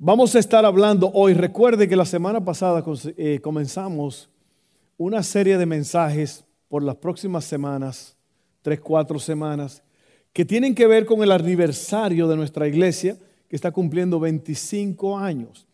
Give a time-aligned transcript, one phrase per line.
[0.00, 1.34] Vamos a estar hablando hoy.
[1.34, 2.84] Recuerde que la semana pasada
[3.16, 4.30] eh, comenzamos
[4.96, 8.16] una serie de mensajes por las próximas semanas,
[8.62, 9.82] tres, cuatro semanas,
[10.32, 13.18] que tienen que ver con el aniversario de nuestra iglesia,
[13.48, 15.66] que está cumpliendo 25 años.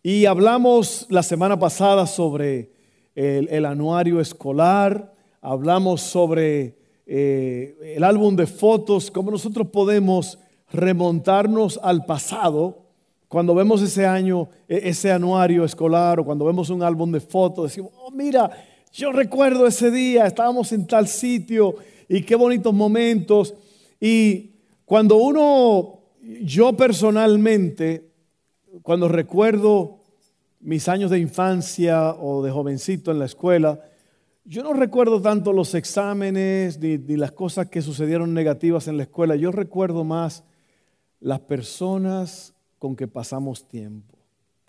[0.00, 2.70] Y hablamos la semana pasada sobre
[3.16, 10.38] el, anuario escolar, hablamos sobre eh, el álbum de fotos, cómo nosotros podemos
[10.70, 12.85] remontarnos al pasado
[13.36, 17.66] cuando vemos ese año, e, ese anuario escolar o cuando vemos un álbum de fotos,
[17.66, 18.50] decimos, oh, mira,
[18.90, 21.74] yo recuerdo ese día, estábamos en tal sitio
[22.08, 23.52] y qué bonitos momentos.
[24.00, 24.52] Y
[24.86, 26.00] cuando uno,
[26.40, 28.08] yo personalmente,
[28.80, 29.98] cuando recuerdo
[30.60, 33.78] mis años de infancia o de jovencito en la escuela,
[34.46, 39.02] yo no recuerdo tanto los exámenes ni, ni las cosas que sucedieron negativas en la
[39.02, 40.42] escuela, yo recuerdo más
[41.20, 42.55] las personas
[42.86, 44.16] con que pasamos tiempo.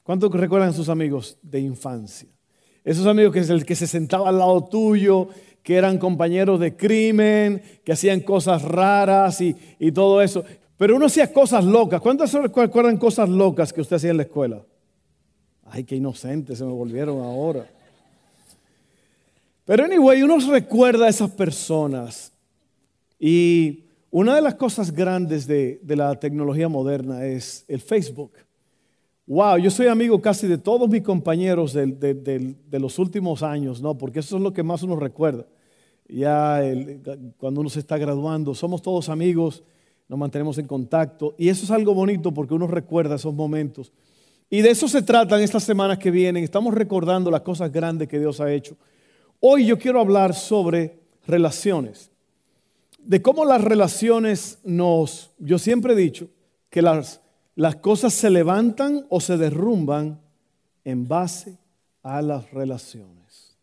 [0.02, 2.28] ¿Cuántos recuerdan sus amigos de infancia?
[2.84, 5.28] Esos amigos que es el que se sentaba al lado tuyo,
[5.62, 10.44] que eran compañeros de crimen, que hacían cosas raras y, y todo eso.
[10.78, 12.02] Pero uno hacía cosas locas.
[12.02, 14.64] ¿Cuántos recuerdan cosas locas que usted hacía en la escuela?
[15.66, 17.70] Ay, qué inocentes se me volvieron ahora.
[19.64, 22.32] Pero anyway, uno recuerda a esas personas.
[23.20, 28.32] Y una de las cosas grandes de, la tecnología moderna es el Facebook.
[29.26, 33.98] Wow, yo soy amigo casi de todos mis compañeros de, los últimos años, ¿no?
[33.98, 35.46] Porque eso es lo que más uno recuerda.
[36.08, 36.62] Ya
[37.38, 39.64] cuando uno se está graduando, somos todos amigos,
[40.08, 41.36] nos mantenemos en contacto.
[41.38, 43.92] Y eso es algo bonito porque uno recuerda esos momentos.
[44.50, 46.46] Y de eso se tratan estas semanas que vienen.
[46.46, 48.78] Estamos recordando las cosas grandes que Dios ha hecho.
[49.42, 52.10] Hoy yo quiero hablar sobre relaciones
[53.08, 56.28] de cómo las relaciones nos, yo siempre he dicho
[56.70, 57.22] que las,
[57.56, 60.20] las cosas se levantan o se derrumban
[60.84, 61.58] en base
[62.04, 63.56] a las relaciones.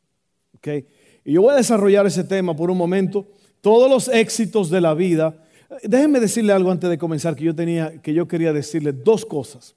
[0.56, 0.86] ¿Okay?
[1.26, 3.26] Y yo voy a desarrollar ese tema por un momento.
[3.60, 5.36] Todos los éxitos de la vida.
[5.82, 9.74] Déjenme decirle algo antes de comenzar que yo tenía, que yo quería decirle dos cosas.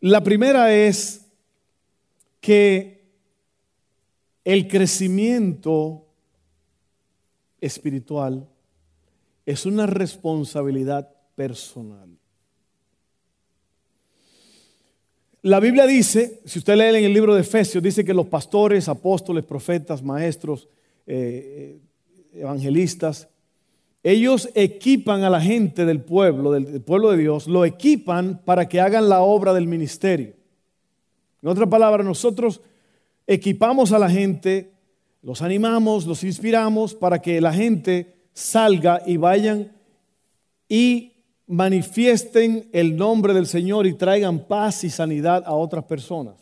[0.00, 1.26] La primera es
[2.40, 3.04] que
[4.44, 6.05] el crecimiento
[7.66, 8.48] espiritual
[9.44, 12.08] es una responsabilidad personal.
[15.42, 18.88] La Biblia dice, si usted lee en el libro de Efesios, dice que los pastores,
[18.88, 20.68] apóstoles, profetas, maestros,
[21.06, 21.78] eh,
[22.34, 23.28] eh, evangelistas,
[24.02, 28.80] ellos equipan a la gente del pueblo, del, pueblo de Dios, lo equipan para que
[28.80, 30.34] hagan la obra del ministerio.
[31.42, 32.60] En otra palabra, nosotros
[33.26, 34.72] equipamos a la gente
[35.26, 39.72] los animamos, los inspiramos para que la gente salga y vayan
[40.68, 41.14] y
[41.48, 46.36] manifiesten el nombre del Señor y traigan paz y sanidad a otras personas.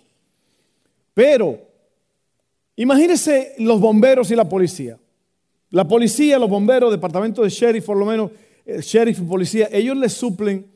[1.14, 1.60] Pero
[2.76, 4.98] imagínense los bomberos y la policía.
[5.70, 8.32] La policía, los bomberos, departamento de sheriff, por lo menos,
[8.66, 10.66] eh, sheriff y policía, ellos les suplen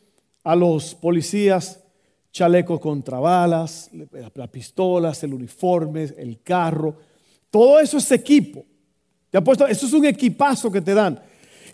[0.45, 1.85] a los policías
[2.33, 3.91] chalecos contra balas,
[4.35, 6.97] las pistolas, el uniforme, el carro,
[7.51, 8.65] todo eso es equipo.
[9.31, 11.21] Te puesto, eso es un equipazo que te dan.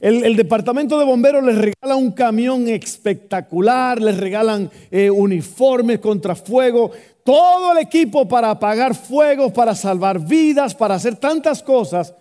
[0.00, 6.90] El, departamento de bomberos les regala un camión espectacular, les regalan eh, uniformes contra fuego,
[7.22, 12.12] todo el equipo para apagar fuegos, para salvar vidas, para hacer tantas cosas.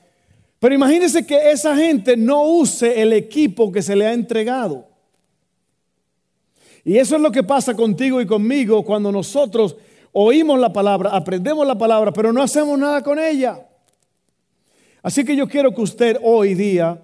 [0.59, 4.87] Pero imagínense que esa gente no use el equipo que se le ha entregado.
[6.85, 9.75] Y eso es lo que pasa contigo y conmigo cuando nosotros
[10.13, 13.68] oímos la palabra, aprendemos la palabra, pero no hacemos nada con ella.
[15.01, 17.01] Así que yo quiero que usted hoy día,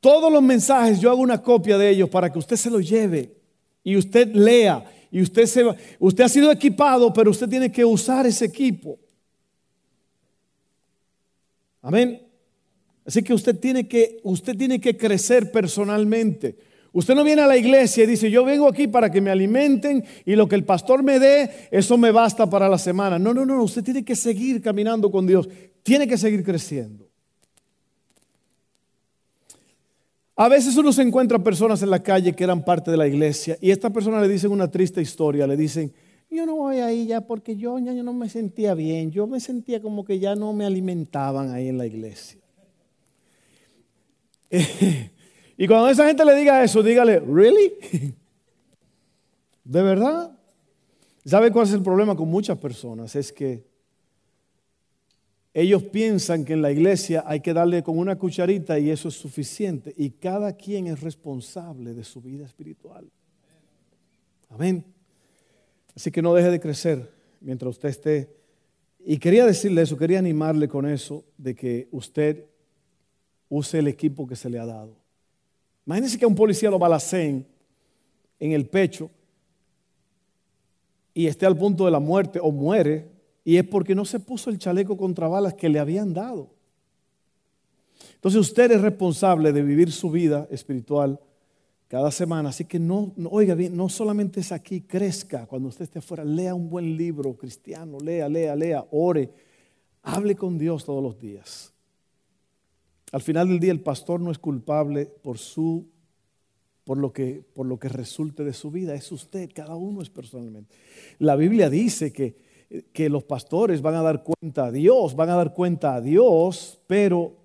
[0.00, 3.34] todos los mensajes, yo hago una copia de ellos para que usted se los lleve
[3.82, 4.84] y usted lea.
[5.10, 5.64] Y usted, se,
[5.98, 8.98] usted ha sido equipado, pero usted tiene que usar ese equipo.
[11.80, 12.22] Amén.
[13.06, 16.58] Así que usted tiene que, usted tiene que crecer personalmente.
[16.92, 20.04] Usted no viene a la iglesia y dice, yo vengo aquí para que me alimenten
[20.24, 23.18] y lo que el pastor me dé, eso me basta para la semana.
[23.18, 25.48] No, no, no, usted tiene que seguir caminando con Dios,
[25.82, 27.06] tiene que seguir creciendo.
[30.34, 33.58] A veces uno se encuentra personas en la calle que eran parte de la iglesia
[33.60, 35.92] y estas personas le dicen una triste historia, le dicen,
[36.30, 39.82] yo no voy ahí ya porque yo ya no me sentía bien, yo me sentía
[39.82, 42.38] como que ya no me alimentaban ahí en la iglesia.
[45.58, 47.74] y cuando esa gente le diga eso, dígale, ¿really?
[49.64, 50.38] ¿De verdad?
[51.26, 53.14] ¿Sabe cuál es el problema con muchas personas?
[53.16, 53.66] Es que
[55.52, 59.14] ellos piensan que en la iglesia hay que darle con una cucharita y eso es
[59.14, 59.92] suficiente.
[59.96, 63.10] Y cada quien es responsable de su vida espiritual.
[64.50, 64.84] Amén.
[65.96, 67.10] Así que no deje de crecer
[67.40, 68.30] mientras usted esté.
[69.00, 72.44] Y quería decirle eso, quería animarle con eso, de que usted
[73.48, 75.07] use el equipo que se le ha dado.
[75.88, 77.46] Imagínese que un policía lo balacen
[78.38, 79.10] en el pecho
[81.14, 83.08] y esté al punto de la muerte o muere,
[83.42, 86.50] y es porque no se puso el chaleco contra balas que le habían dado.
[88.16, 91.18] Entonces usted es responsable de vivir su vida espiritual
[91.88, 92.50] cada semana.
[92.50, 96.54] Así que no, oiga bien, no solamente es aquí, crezca cuando usted esté afuera, lea
[96.54, 99.32] un buen libro cristiano, lea, lea, lea, ore,
[100.02, 101.72] hable con Dios todos los días.
[103.12, 105.86] Al final del día el pastor no es culpable por su
[106.84, 110.10] por lo que por lo que resulte de su vida, es usted, cada uno es
[110.10, 110.74] personalmente.
[111.18, 112.36] La Biblia dice que,
[112.92, 116.80] que los pastores van a dar cuenta a Dios, van a dar cuenta a Dios,
[116.86, 117.36] pero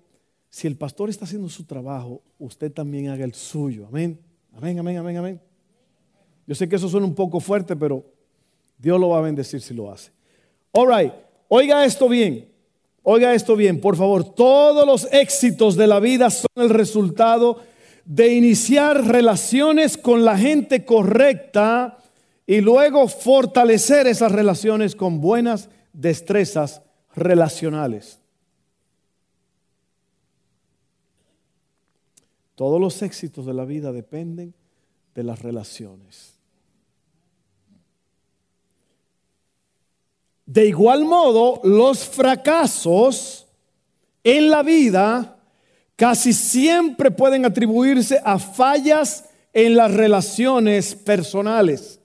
[0.48, 3.86] si el pastor está haciendo su trabajo, usted también haga el suyo.
[3.86, 4.18] Amén.
[4.52, 5.40] Amén, amén, amén, amén.
[6.46, 8.04] Yo sé que eso suena un poco fuerte, pero
[8.78, 10.12] Dios lo va a bendecir si lo hace.
[10.72, 11.12] All right,
[11.48, 12.53] oiga esto bien.
[13.06, 14.24] Oiga esto bien, por favor.
[14.34, 17.60] Todos los éxitos de la vida son el resultado
[18.06, 21.98] de iniciar relaciones con la gente correcta
[22.46, 26.80] y luego fortalecer esas relaciones con buenas destrezas
[27.14, 28.20] relacionales.
[32.54, 34.54] Todos los éxitos de la vida dependen
[35.14, 36.33] de las relaciones.
[40.46, 43.46] De igual modo, los fracasos
[44.22, 45.38] en la vida
[45.96, 52.00] casi siempre pueden atribuirse a fallas en las relaciones personales.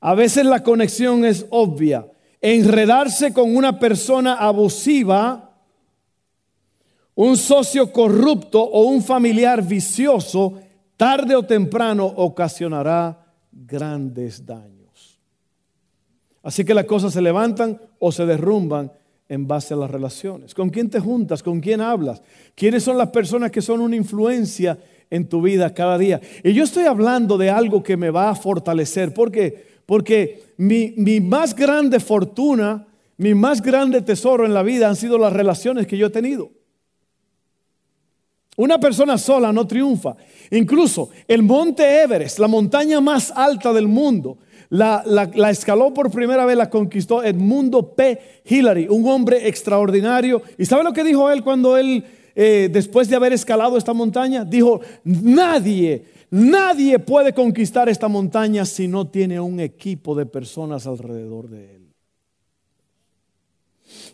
[0.00, 2.06] A veces la conexión es obvia.
[2.40, 5.52] Enredarse con una persona abusiva
[7.14, 10.54] un socio corrupto o un familiar vicioso,
[10.96, 13.18] tarde o temprano ocasionará
[13.50, 14.71] grandes daños.
[16.42, 18.92] Así que las cosas se levantan o se derrumban
[19.28, 20.54] en base a las relaciones.
[20.54, 21.42] ¿Con quién te juntas?
[21.42, 22.22] ¿Con quién hablas?
[22.54, 24.78] ¿Quiénes son las personas que son una influencia
[25.08, 26.20] en tu vida cada día?
[26.42, 29.14] Y yo estoy hablando de algo que me va a fortalecer.
[29.14, 29.72] ¿Por qué?
[29.86, 32.86] Porque mi, mi más grande fortuna,
[33.16, 36.50] mi más grande tesoro en la vida han sido las relaciones que yo he tenido.
[38.56, 40.14] Una persona sola no triunfa.
[40.50, 44.38] Incluso el monte Everest, la montaña más alta del mundo,
[44.72, 48.18] la, escaló por primera vez, la conquistó Edmundo P.
[48.46, 50.42] Hillary, un hombre extraordinario.
[50.56, 52.04] ¿Y sabe lo que dijo él cuando él,
[52.34, 54.46] eh, después de haber escalado esta montaña?
[54.46, 61.50] Dijo, nadie, nadie puede conquistar esta montaña si no tiene un equipo de personas alrededor
[61.50, 61.82] de él.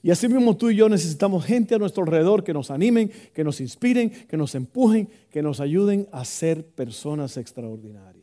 [0.02, 3.44] Y así mismo tú y yo necesitamos gente a nuestro alrededor que nos animen, que
[3.44, 8.17] nos inspiren, que nos empujen, que nos ayuden a ser personas extraordinarias.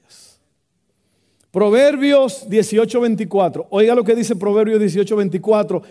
[1.55, 3.67] Proverbios 18:24.
[3.69, 5.81] Oiga lo que dice Proverbios 18:24.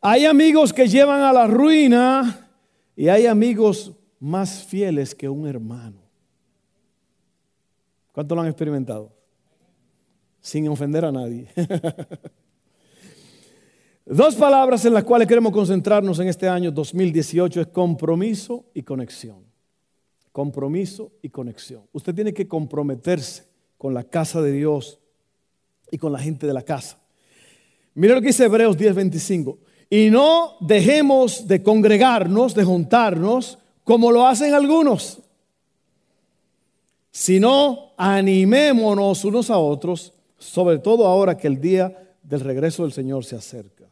[0.00, 2.50] Hay amigos que llevan a la ruina
[2.96, 6.02] y hay amigos más fieles que un hermano.
[8.10, 9.12] ¿Cuánto lo han experimentado?
[10.40, 11.46] Sin ofender a nadie.
[14.04, 19.44] Dos palabras en las cuales queremos concentrarnos en este año 2018 es compromiso y conexión.
[20.32, 21.84] Compromiso y conexión.
[21.92, 23.44] Usted tiene que comprometerse
[23.78, 24.98] con la casa de Dios
[25.92, 26.98] y con la gente de la casa.
[27.94, 29.58] Mira lo que dice Hebreos 10:25.
[29.90, 35.18] Y no dejemos de congregarnos, de juntarnos, como lo hacen algunos,
[37.10, 43.26] sino animémonos unos a otros, sobre todo ahora que el día del regreso del Señor
[43.26, 43.84] se acerca.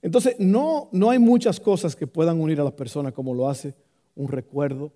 [0.00, 3.74] Entonces, no, no hay muchas cosas que puedan unir a las personas como lo hace
[4.16, 4.90] un recuerdo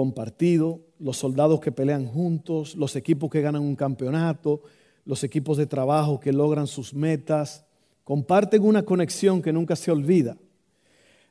[0.00, 4.62] compartido, los soldados que pelean juntos, los equipos que ganan un campeonato,
[5.04, 7.66] los equipos de trabajo que logran sus metas,
[8.02, 10.38] comparten una conexión que nunca se olvida.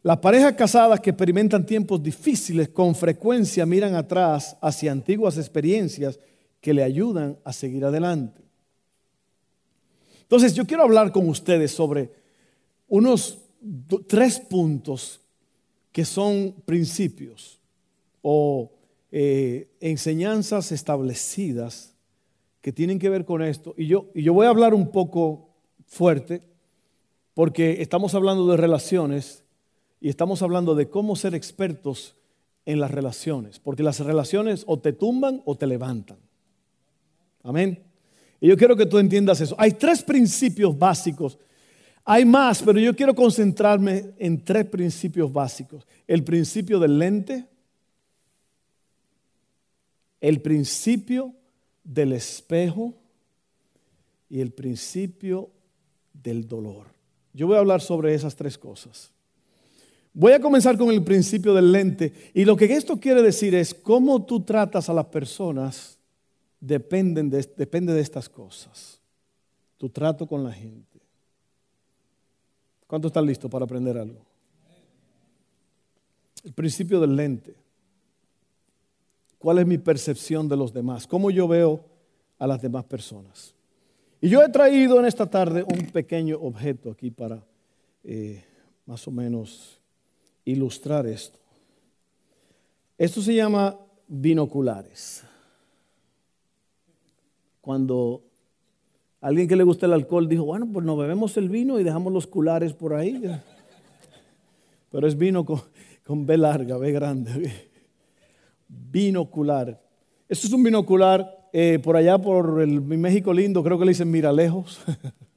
[0.03, 6.19] Las parejas casadas que experimentan tiempos difíciles con frecuencia miran atrás hacia antiguas experiencias
[6.61, 8.43] que le ayudan a seguir adelante.
[10.21, 12.11] Entonces yo quiero hablar con ustedes sobre
[12.87, 13.39] unos
[14.07, 15.21] tres puntos
[15.91, 17.58] que son principios
[18.21, 18.71] o
[19.11, 21.95] eh, enseñanzas establecidas
[22.61, 23.73] que tienen que ver con esto.
[23.77, 25.49] Y yo, y yo voy a hablar un poco
[25.87, 26.41] fuerte
[27.33, 29.43] porque estamos hablando de relaciones
[30.01, 32.15] y estamos hablando de cómo ser expertos
[32.65, 36.17] en las relaciones, porque las relaciones o te tumban o te levantan.
[37.43, 37.81] Amén.
[38.41, 39.55] Y yo quiero que tú entiendas eso.
[39.57, 41.37] Hay tres principios básicos.
[42.05, 45.85] Hay más, pero yo quiero concentrarme en tres principios básicos.
[46.07, 47.45] El principio del lente,
[50.21, 51.33] el principio
[51.83, 52.93] del espejo
[54.29, 55.49] y el principio
[56.13, 56.87] del dolor.
[57.33, 59.11] Yo voy a hablar sobre esas tres cosas.
[60.13, 63.73] Voy a comenzar con el principio del lente y lo que esto quiere decir es
[63.73, 65.97] cómo tú tratas a las personas
[66.59, 68.99] dependen de, depende de estas cosas.
[69.77, 70.99] Tu trato con la gente.
[72.85, 74.25] ¿Cuánto están listos para aprender algo?
[76.43, 77.55] El principio del lente.
[79.39, 81.07] ¿Cuál es mi percepción de los demás?
[81.07, 81.83] ¿Cómo yo veo
[82.37, 83.55] a las demás personas?
[84.21, 87.43] Y yo he traído en esta tarde un pequeño objeto aquí para
[88.03, 88.43] eh,
[88.85, 89.81] más o menos
[90.45, 91.39] ilustrar esto.
[92.97, 93.77] Esto se llama
[94.07, 95.23] binoculares
[97.69, 98.23] cuando
[99.21, 102.11] alguien que le gusta el alcohol dijo, bueno, pues nos bebemos el vino y dejamos
[102.11, 103.21] los culares por ahí.
[104.91, 107.68] Pero es vino con, B larga, B grande.
[108.69, 109.81] Binocular.
[110.29, 114.09] Esto es un binocular eh, por allá, por el México lindo, creo que le dicen
[114.09, 114.79] mira lejos,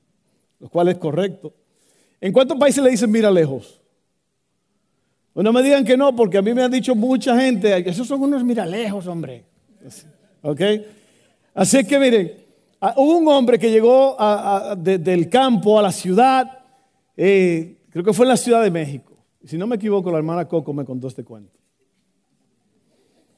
[0.61, 1.53] lo cual es correcto.
[2.21, 3.81] ¿En cuántos países le dicen mira lejos?
[5.35, 8.23] No me digan que no, porque a mí me han dicho mucha gente, esos son
[8.23, 9.45] unos miralejos, hombre.
[10.43, 10.61] ¿Ok?
[11.55, 12.33] Así que miren,
[12.97, 14.17] hubo un hombre que llegó
[14.77, 16.59] del campo a la ciudad,
[17.17, 19.17] eh, creo que fue en la Ciudad de México.
[19.45, 21.62] Si no me equivoco, la hermana Coco me contó este cuento.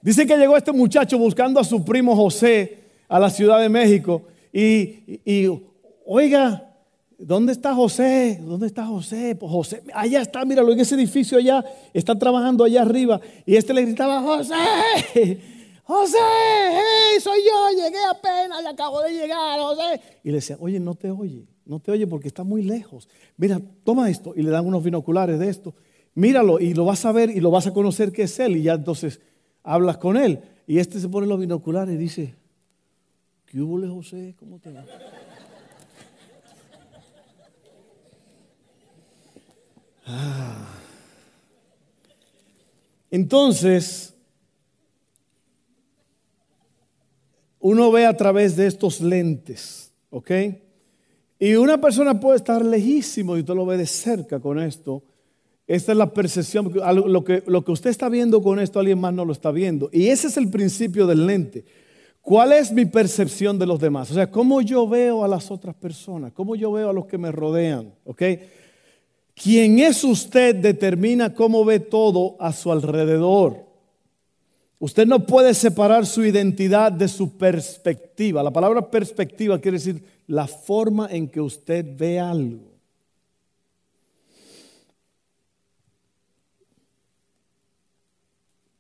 [0.05, 4.23] Dice que llegó este muchacho buscando a su primo José a la Ciudad de México
[4.53, 5.49] y,
[6.05, 6.71] oiga,
[7.17, 8.39] ¿Dónde está José?
[8.43, 9.35] ¿Dónde está José?
[9.37, 13.19] Pues José, allá está, míralo en ese edificio allá, está trabajando allá arriba.
[13.47, 14.55] Y este le gritaba, José,
[15.85, 20.01] José, hey, soy yo, llegué apenas y acabo de llegar, José.
[20.25, 23.09] Y le decía, oye, no te oye, no te oye porque está muy lejos.
[23.39, 24.35] Mira, toma esto.
[24.37, 25.73] Y le dan unos binoculares de esto.
[26.15, 28.57] Míralo y lo vas a ver y lo vas a conocer que es él.
[28.57, 29.21] Y ya entonces
[29.65, 30.41] hablas con él.
[30.67, 32.35] Y este se pone los binoculares y dice,
[33.47, 34.37] ¿qué hubo, José?
[34.39, 34.85] ¿Cómo te va?
[40.07, 40.69] Ah.
[43.11, 44.15] Entonces,
[47.61, 50.31] uno ve a través de estos lentes, ¿ok?
[51.39, 55.03] Y una persona puede estar lejísimo y usted lo ve de cerca con esto.
[55.67, 56.71] Esta es la percepción,
[57.07, 59.89] lo que, usted está viendo con esto, alguien más no lo está viendo.
[59.93, 61.65] Y ese es el principio del lente.
[62.21, 64.11] ¿Cuál es mi percepción de los demás?
[64.11, 67.19] O sea, cómo yo veo a las otras personas, cómo yo veo a los que
[67.19, 68.23] me rodean, ¿ok?
[69.35, 73.65] Quien es usted determina cómo ve todo a su alrededor.
[74.79, 78.43] Usted no puede separar su identidad de su perspectiva.
[78.43, 82.74] La palabra perspectiva quiere decir la forma en que usted ve algo.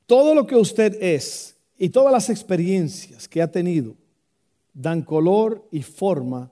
[0.06, 3.94] Todo lo que usted es y todas las experiencias que ha tenido
[4.72, 6.50] dan color y forma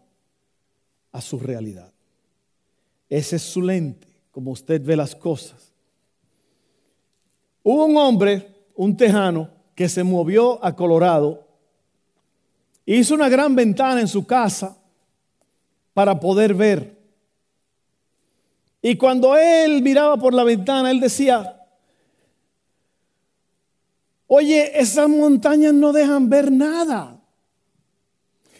[1.10, 1.92] a su realidad.
[3.08, 5.72] Ese es su lente, como usted ve las cosas.
[7.62, 11.46] Hubo un hombre un tejano que se movió a Colorado,
[12.86, 14.76] hizo una gran ventana en su casa
[15.92, 16.98] para poder ver.
[18.80, 21.61] Y cuando él miraba por la ventana, él decía,
[24.34, 27.20] oye, esas montañas no dejan ver nada.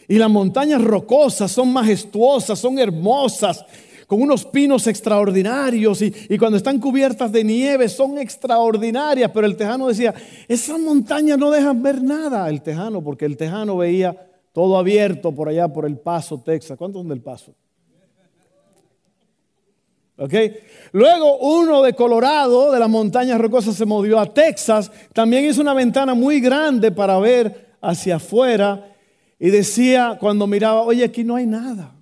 [0.07, 3.65] Y las montañas rocosas son majestuosas, son hermosas,
[4.05, 9.87] con unos pinos extraordinarios y, cuando están cubiertas de nieve son extraordinarias, pero el tejano
[9.87, 10.13] decía,
[10.47, 14.15] esas montañas no dejan ver nada, el tejano, porque el tejano veía
[14.51, 16.77] todo abierto por allá, por el Paso, Texas.
[16.77, 17.55] ¿Cuántos son del Paso?
[20.91, 24.91] Luego uno de Colorado, de las montañas rocosas, se movió a Texas.
[25.13, 28.95] También hizo una ventana muy grande para ver hacia afuera.
[29.39, 31.95] Y decía, cuando miraba, oye, aquí no hay nada.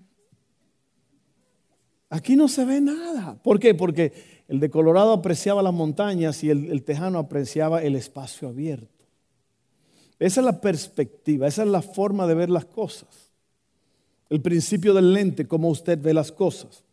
[2.09, 3.37] Aquí no se ve nada.
[3.41, 3.73] ¿Por qué?
[3.73, 4.11] Porque
[4.49, 9.05] el de Colorado apreciaba las montañas y el, tejano apreciaba el espacio abierto.
[10.19, 13.31] Esa es la perspectiva, esa es la forma de ver las cosas.
[14.29, 16.83] El principio del lente, cómo usted ve las cosas.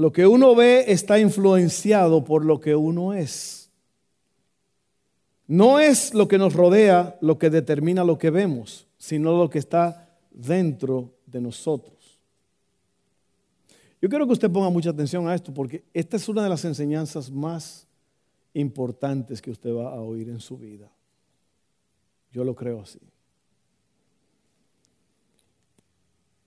[0.00, 3.70] Lo que uno ve está influenciado por lo que uno es.
[5.46, 9.58] No es lo que nos rodea lo que determina lo que vemos, sino lo que
[9.58, 12.18] está dentro de nosotros.
[14.00, 16.64] Yo quiero que usted ponga mucha atención a esto porque esta es una de las
[16.64, 17.86] enseñanzas más
[18.54, 20.90] importantes que usted va a oír en su vida.
[22.32, 23.00] Yo lo creo así.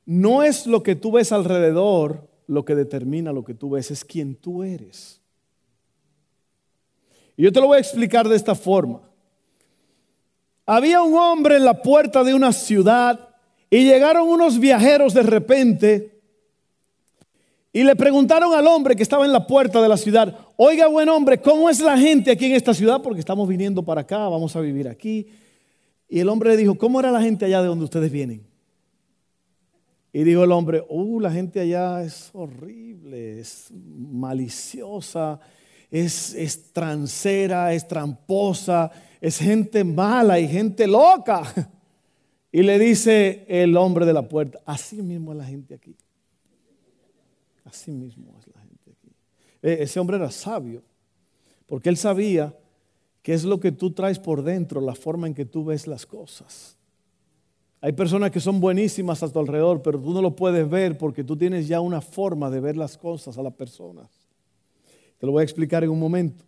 [0.07, 4.03] No es lo que tú ves alrededor lo que determina lo que tú ves, es
[4.03, 5.21] quien tú eres.
[7.35, 9.01] Y yo te lo voy a explicar de esta forma.
[10.65, 13.29] Había un hombre en la puerta de una ciudad
[13.69, 16.21] y llegaron unos viajeros de repente
[17.75, 21.09] y le preguntaron al hombre que estaba en la puerta de la ciudad, oiga buen
[21.09, 23.01] hombre, ¿cómo es la gente aquí en esta ciudad?
[23.01, 25.27] Porque estamos viniendo para acá, vamos a vivir aquí.
[26.07, 28.45] Y el hombre le dijo, ¿cómo era la gente allá de donde ustedes vienen?
[30.15, 35.39] Y dijo el hombre, uh, la gente allá es horrible, es maliciosa,
[35.89, 41.43] es, es transera, es tramposa, es gente mala y gente loca.
[42.55, 45.95] Y le dice el hombre de la puerta, así mismo es la gente aquí.
[47.65, 49.11] Así mismo es la gente aquí.
[49.59, 50.83] E, ese hombre era sabio,
[51.65, 52.55] porque él sabía
[53.23, 56.05] qué es lo que tú traes por dentro, la forma en que tú ves las
[56.05, 56.77] cosas.
[57.83, 61.21] Hay personas que son buenísimas a tu alrededor, pero tú no lo puedes ver porque
[61.21, 64.09] tú tienes ya una forma de ver las cosas a las personas.
[65.19, 66.45] Te lo voy a explicar en un momento.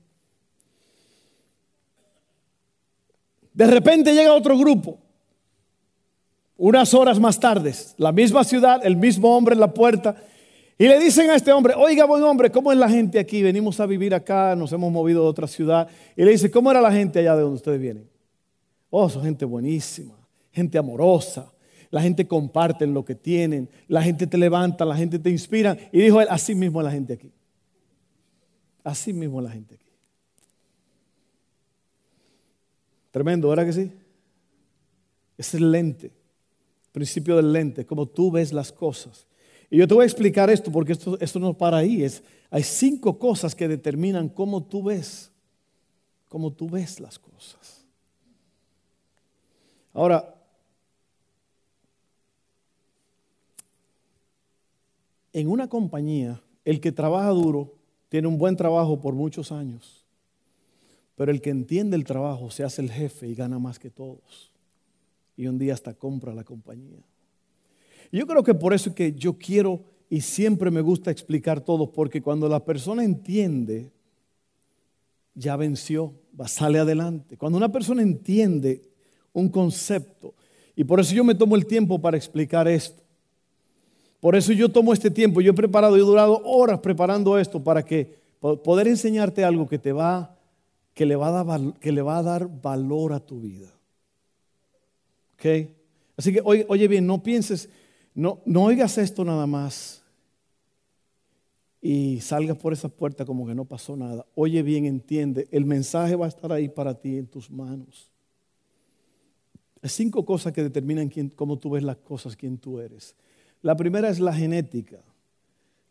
[3.52, 4.98] De repente llega otro grupo,
[6.56, 10.16] unas horas más tarde, la misma ciudad, el mismo hombre en la puerta,
[10.78, 13.44] y le dicen a este hombre, oiga buen hombre, ¿cómo es la gente aquí?
[13.44, 15.90] Venimos a vivir acá, nos hemos movido de otra ciudad.
[16.16, 18.10] Y le dice, ¿cómo era la gente allá de donde ustedes vienen?
[18.90, 20.15] Oh, son gente buenísima
[20.56, 21.52] gente amorosa.
[21.92, 25.78] La gente comparte lo que tienen, la gente te levanta, la gente te inspira.
[25.92, 27.32] Y dijo él, así mismo la gente aquí.
[28.84, 29.92] Así mismo la gente aquí.
[33.12, 33.92] Tremendo, ¿verdad que sí?
[35.38, 36.12] Es el lente,
[36.92, 39.26] principio del lente, como tú ves las cosas.
[39.70, 42.04] Y yo te voy a explicar esto porque esto, esto no para ahí.
[42.04, 45.32] Es, hay cinco cosas que determinan cómo tú ves,
[46.28, 47.86] cómo tú ves las cosas.
[49.94, 50.35] Ahora,
[55.36, 57.74] en una compañía, el que trabaja duro
[58.08, 60.06] tiene un buen trabajo por muchos años,
[61.16, 64.54] pero el que entiende el trabajo se hace el jefe y gana más que todos.
[65.36, 67.04] Y un día hasta compra la compañía.
[68.14, 71.60] Y yo creo que por eso es que yo quiero y siempre me gusta explicar
[71.60, 73.92] todo, porque cuando la persona entiende,
[75.34, 77.36] ya venció, va, sale adelante.
[77.36, 78.84] Cuando una persona entiende
[79.34, 80.34] un concepto,
[80.78, 83.05] y por eso yo me tomo el tiempo para explicar esto.
[84.20, 87.64] Por eso yo tomo este tiempo, yo he preparado, yo he durado horas preparando esto
[87.64, 90.36] para que poder enseñarte algo que te va,
[90.94, 93.72] que le va a dar, que le va a dar valor a tu vida.
[95.34, 95.70] ¿Ok?
[96.18, 97.70] Así que oye, oye bien, no pienses,
[98.14, 100.02] no, no oigas esto nada más
[101.88, 104.26] y salgas por esa puerta como que no pasó nada.
[104.34, 108.10] Oye bien, entiende, el mensaje va a estar ahí para ti en tus manos.
[109.84, 113.16] Hay cinco cosas que determinan cómo tú ves las cosas, quién tú eres.
[113.66, 115.00] La primera es la genética.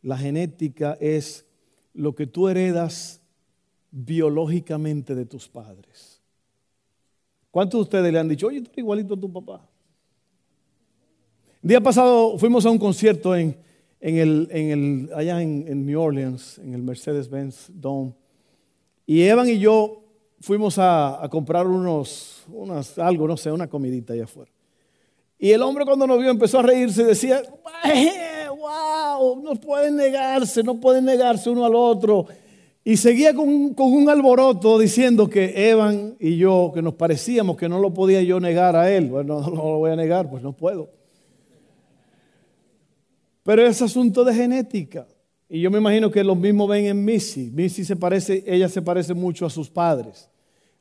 [0.01, 1.45] La genética es
[1.93, 3.21] lo que tú heredas
[3.91, 6.23] biológicamente de tus padres.
[7.51, 9.69] ¿Cuántos de ustedes le han dicho, oye, tú eres igualito a tu papá?
[11.65, 13.57] El día pasado fuimos a un concierto en,
[13.99, 18.15] el, allá en, New Orleans, en el Mercedes-Benz Dome.
[19.05, 20.05] Y Evan y yo
[20.39, 24.54] fuimos a, comprar unos, unas, algo, no sé, una comidita allá afuera.
[25.39, 27.43] Y el hombre cuando nos vio empezó a reírse y decía,
[28.57, 32.27] wow, no pueden negarse, no pueden negarse uno al otro.
[32.87, 37.79] Y seguía con, un alboroto diciendo que Evan y yo, que nos parecíamos que no
[37.79, 39.09] lo podía yo negar a él.
[39.09, 40.91] Bueno, no, lo voy a negar, pues no puedo.
[43.43, 45.07] Pero es asunto de genética.
[45.49, 47.51] Y yo me imagino que lo mismo ven en Missy.
[47.51, 50.29] Missy se parece, ella se parece mucho a sus padres.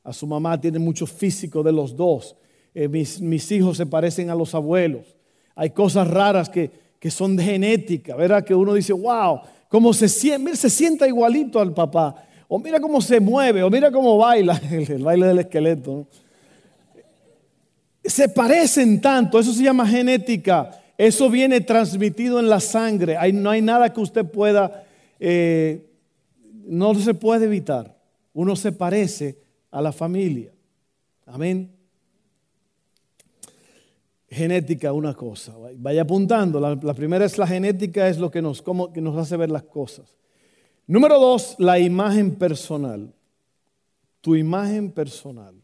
[0.04, 2.36] A su mamá tiene mucho físico de los dos.
[2.76, 5.16] Eh, mis, hijos se parecen a los abuelos.
[5.56, 6.72] Hay cosas raras que,
[7.10, 8.44] son de genética, ¿verdad?
[8.44, 12.16] Que uno dice, wow, cómo se siente, se sienta igualito al papá.
[12.48, 16.08] O mira cómo se mueve, o mira cómo baila, el, baile del esqueleto.
[18.04, 20.72] Se parecen tanto, eso se llama genética.
[20.98, 23.18] Eso viene transmitido en la sangre.
[23.34, 24.86] no hay nada que usted pueda,
[25.20, 25.86] eh,
[26.66, 27.98] no se puede evitar.
[28.34, 29.38] Uno se parece
[29.72, 30.52] a la familia.
[31.26, 31.83] Amén
[34.34, 35.56] genética una cosa.
[35.78, 36.60] Vaya apuntando.
[36.60, 40.16] La, primera es la genética, es lo que nos, que nos hace ver las cosas.
[40.88, 43.14] Número dos, la imagen personal.
[44.22, 45.56] Tu imagen personal.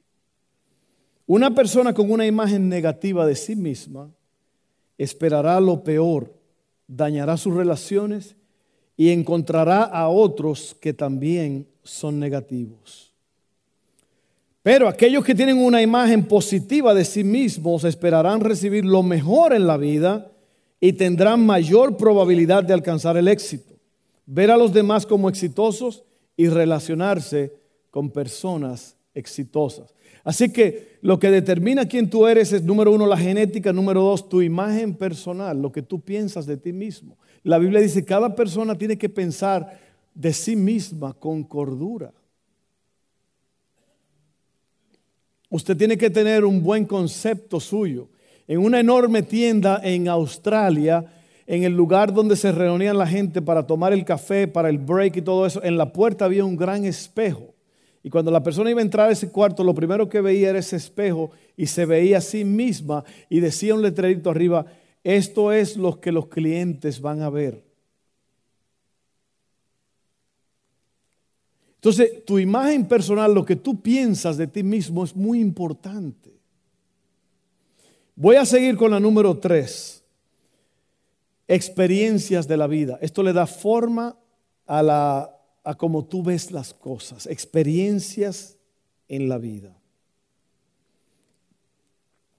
[1.25, 4.09] Una persona con una imagen negativa de sí misma
[4.97, 6.33] esperará lo peor,
[6.87, 8.35] dañará sus relaciones
[8.97, 13.08] y encontrará a otros que también son negativos.
[14.61, 19.65] Pero aquellos que tienen una imagen positiva de sí mismos esperarán recibir lo mejor en
[19.65, 20.31] la vida
[20.81, 23.75] y tendrán mayor probabilidad de alcanzar el éxito.
[24.25, 26.03] Ver a los demás como exitosos
[26.35, 27.53] y relacionarse
[27.89, 29.93] con personas exitosas.
[30.23, 34.27] Así que lo que determina quién tú eres es, número uno, la genética, número dos,
[34.27, 37.17] tu imagen personal, lo que tú piensas de ti mismo.
[37.43, 39.79] La Biblia dice, cada persona tiene que pensar
[40.13, 42.11] de sí misma con cordura.
[45.49, 48.07] Usted tiene que tener un buen concepto suyo.
[48.47, 51.05] En una enorme tienda en Australia,
[51.47, 55.17] en el lugar donde se reunían la gente para tomar el café, para el break
[55.17, 57.55] y todo eso, en la puerta había un gran espejo.
[58.03, 60.59] Y cuando la persona iba a entrar a ese cuarto, lo primero que veía era
[60.59, 64.65] ese espejo y se veía a sí misma y decía un letrerito arriba,
[65.03, 67.68] esto es lo que los clientes van a ver.
[71.79, 76.31] Entonces, tu imagen personal, lo que tú piensas de ti mismo es muy importante.
[78.15, 80.03] Voy a seguir con la número tres.
[81.47, 82.99] Experiencias de la vida.
[83.01, 84.15] Esto le da forma
[84.65, 85.39] a la
[85.69, 88.57] a cómo tú ves las cosas, experiencias
[89.07, 89.75] en la vida.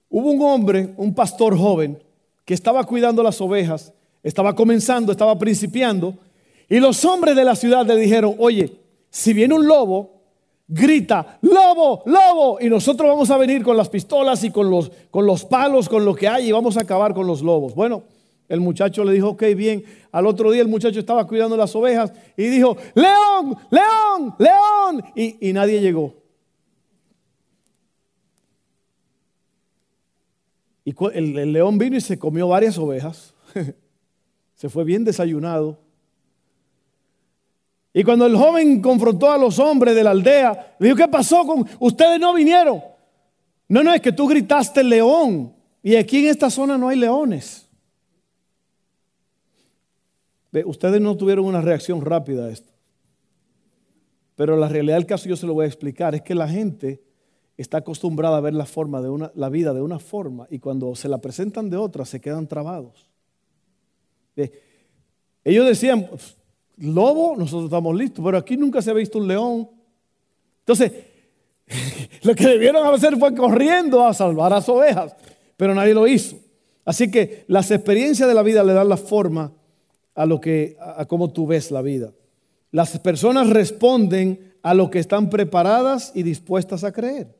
[0.09, 2.03] Hubo un hombre, un pastor joven,
[2.43, 6.17] que estaba cuidando las ovejas, estaba comenzando, estaba principiando,
[6.67, 8.80] y los hombres de la ciudad le dijeron, oye,
[9.11, 10.21] si viene un lobo,
[10.67, 15.25] grita, lobo, lobo, y nosotros vamos a venir con las pistolas y con los, con
[15.25, 17.75] los palos, con lo que hay, y vamos a acabar con los lobos.
[17.75, 18.03] Bueno,
[18.47, 19.83] el muchacho le dijo, ok, bien.
[20.11, 25.03] Al otro día el muchacho estaba cuidando las ovejas y dijo, león, león, león.
[25.15, 26.15] Y, nadie llegó.
[30.83, 33.33] Y el, león vino y se comió varias ovejas.
[34.55, 35.79] se fue bien desayunado.
[37.93, 41.67] Y cuando el joven confrontó a los hombres de la aldea, dijo, ¿qué pasó con
[41.79, 42.81] ustedes no vinieron?
[43.67, 45.53] No, no, es que tú gritaste león.
[45.83, 47.67] Y aquí en esta zona no hay leones.
[50.65, 52.71] Ustedes no tuvieron una reacción rápida a esto.
[54.35, 56.15] Pero la realidad del caso yo se lo voy a explicar.
[56.15, 57.01] Es que la gente
[57.57, 60.95] está acostumbrada a ver la, forma de una, la vida de una forma y cuando
[60.95, 63.09] se la presentan de otra se quedan trabados.
[65.43, 66.09] Ellos decían,
[66.77, 69.69] lobo, nosotros estamos listos, pero aquí nunca se ha visto un león.
[70.59, 70.91] Entonces,
[72.23, 75.15] lo que debieron hacer fue corriendo a salvar a las ovejas,
[75.57, 76.37] pero nadie lo hizo.
[76.85, 79.51] Así que las experiencias de la vida le dan la forma
[80.15, 82.11] a lo que a cómo tú ves la vida.
[82.71, 87.35] Las personas responden a lo que están preparadas y dispuestas a creer.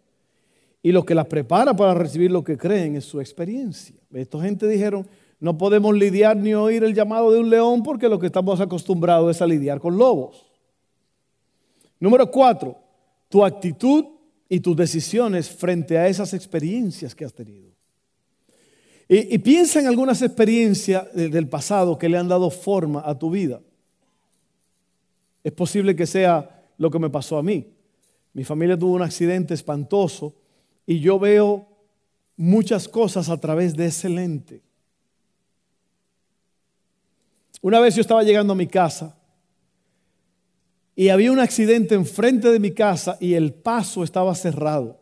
[0.84, 3.96] Y lo que las prepara para recibir lo que creen es su experiencia.
[4.14, 5.08] Esta gente dijeron,
[5.42, 9.36] no podemos lidiar ni oír el llamado de un león porque lo que estamos acostumbrados
[9.36, 10.46] es a lidiar con lobos.
[12.00, 12.78] Número cuatro,
[13.28, 14.06] tu actitud
[14.48, 17.72] y tus decisiones frente a esas experiencias que has tenido.
[19.10, 23.60] Y, piensa en algunas experiencias del pasado que le han dado forma a tu vida.
[25.44, 27.68] Es posible que sea lo que me pasó a mí.
[28.34, 30.36] Mi familia tuvo un accidente espantoso
[30.86, 31.68] y yo veo
[32.38, 34.62] muchas cosas a través de ese lente.
[37.62, 39.16] Una vez yo estaba llegando a mi casa
[40.96, 45.02] y había un accidente enfrente de mi casa y el paso estaba cerrado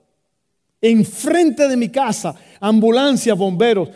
[0.82, 3.90] enfrente de mi casa, ambulancia, bomberos.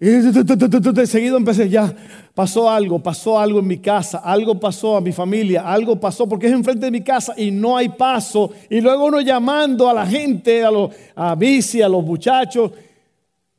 [0.00, 1.94] Y seguido empecé, ya
[2.34, 6.46] pasó algo, pasó algo en mi casa, algo pasó a mi familia, algo pasó porque
[6.48, 8.50] es enfrente de mi casa y no hay paso.
[8.68, 12.72] Y luego uno llamando a la gente, a, los, a bici, a los muchachos,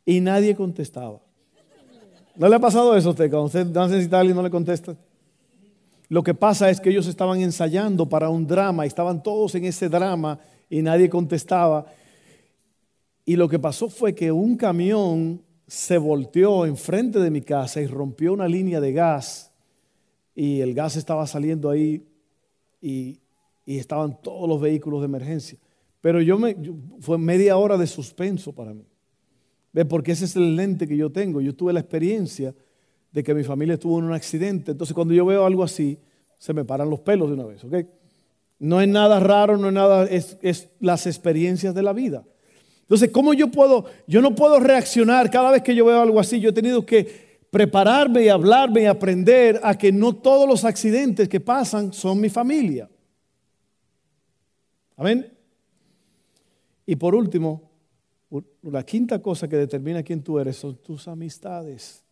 [0.06, 1.25] y nadie contestaba.
[2.36, 3.30] ¿No le ha pasado eso a usted?
[3.30, 4.96] Cuando usted alguien no le contesta.
[6.10, 9.66] Lo que pasa es que ellos estaban ensayando para un drama y estaban todos en
[9.66, 11.86] ese drama y nadie contestaba.
[13.26, 17.88] Y lo que pasó fue que un camión se volteó enfrente de mi casa y
[17.88, 19.52] rompió una línea de gas
[20.36, 22.06] y el gas estaba saliendo ahí
[22.82, 23.20] y,
[23.66, 25.58] estaban todos los vehículos de emergencia.
[26.02, 26.56] Pero yo me,
[27.00, 28.86] fue media hora de suspenso para mí.
[29.76, 29.84] ¿Ve?
[29.84, 31.42] Porque ese es el lente que yo tengo.
[31.42, 32.56] Yo tuve la experiencia
[33.12, 34.72] de que mi familia estuvo en un accidente.
[34.72, 36.00] Entonces cuando yo veo algo así,
[36.40, 37.66] se me paran los pelos de una vez.
[38.58, 42.24] No es nada raro, no es nada, es, es las experiencias de la vida.
[42.84, 43.84] Entonces, ¿cómo yo puedo?
[44.08, 46.40] Yo no puedo reaccionar cada vez que yo veo algo así.
[46.40, 51.28] Yo he tenido que prepararme y hablarme y aprender a que no todos los accidentes
[51.28, 52.90] que pasan son mi familia.
[54.96, 55.34] Amén.
[56.86, 57.65] Y por último,
[58.72, 62.04] la quinta cosa que determina quién tú eres son tus amistades.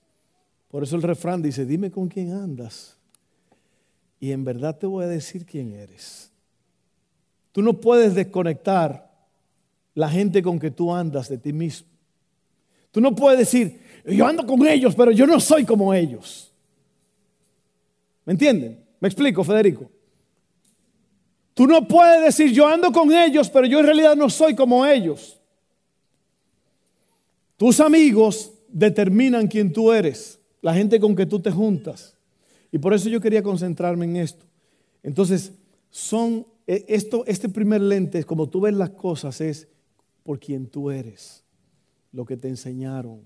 [0.68, 2.98] Por eso el refrán dice, dime con quién andas.
[4.20, 6.32] Y en verdad te voy a decir quién eres.
[7.52, 9.12] Tú no puedes desconectar
[9.96, 11.88] la gente con que tú andas de ti mismo.
[12.92, 16.52] Tú no puedes decir, yo ando con ellos, pero yo no soy como ellos.
[18.26, 18.84] ¿Me entienden?
[19.00, 19.90] ¿Me explico, Federico?
[21.54, 24.86] Tú no puedes decir, yo ando con ellos, pero yo en realidad no soy como
[24.86, 25.40] ellos.
[27.64, 32.18] Tus amigos determinan quién tú eres, la gente con que tú te juntas.
[32.74, 34.44] Y por eso yo quería concentrarme en esto.
[35.02, 35.54] Entonces,
[35.90, 39.70] son e, esto, este primer lente, como tú ves las cosas, es
[40.24, 41.46] por quien tú eres,
[42.12, 43.22] lo que te enseñaron,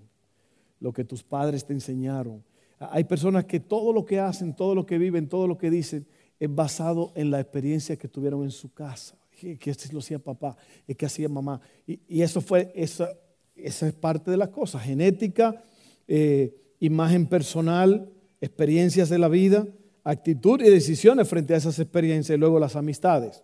[0.81, 2.43] lo que tus padres te enseñaron.
[2.77, 6.05] Hay personas que todo lo que hacen, todo lo que viven, todo lo que dicen,
[6.39, 9.17] es basado en la experiencia que tuvieron en su casa.
[9.31, 10.55] Que esto lo hacía papá,
[10.95, 11.59] que hacía mamá.
[11.87, 13.09] Y, eso fue, esa,
[13.57, 14.83] esa, es parte de las cosas.
[14.83, 15.63] Genética,
[16.07, 18.09] eh, imagen personal,
[18.41, 19.67] experiencias de la vida,
[20.03, 23.43] actitud y decisiones frente a esas experiencias y luego las amistades.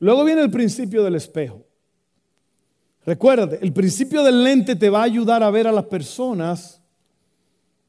[0.00, 1.64] Luego viene el principio del espejo.
[3.04, 6.80] Recuérdate, el principio del lente te va a ayudar a ver a las personas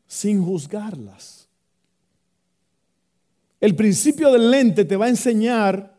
[0.08, 1.48] sin juzgarlas.
[3.60, 5.98] El principio del lente te va a enseñar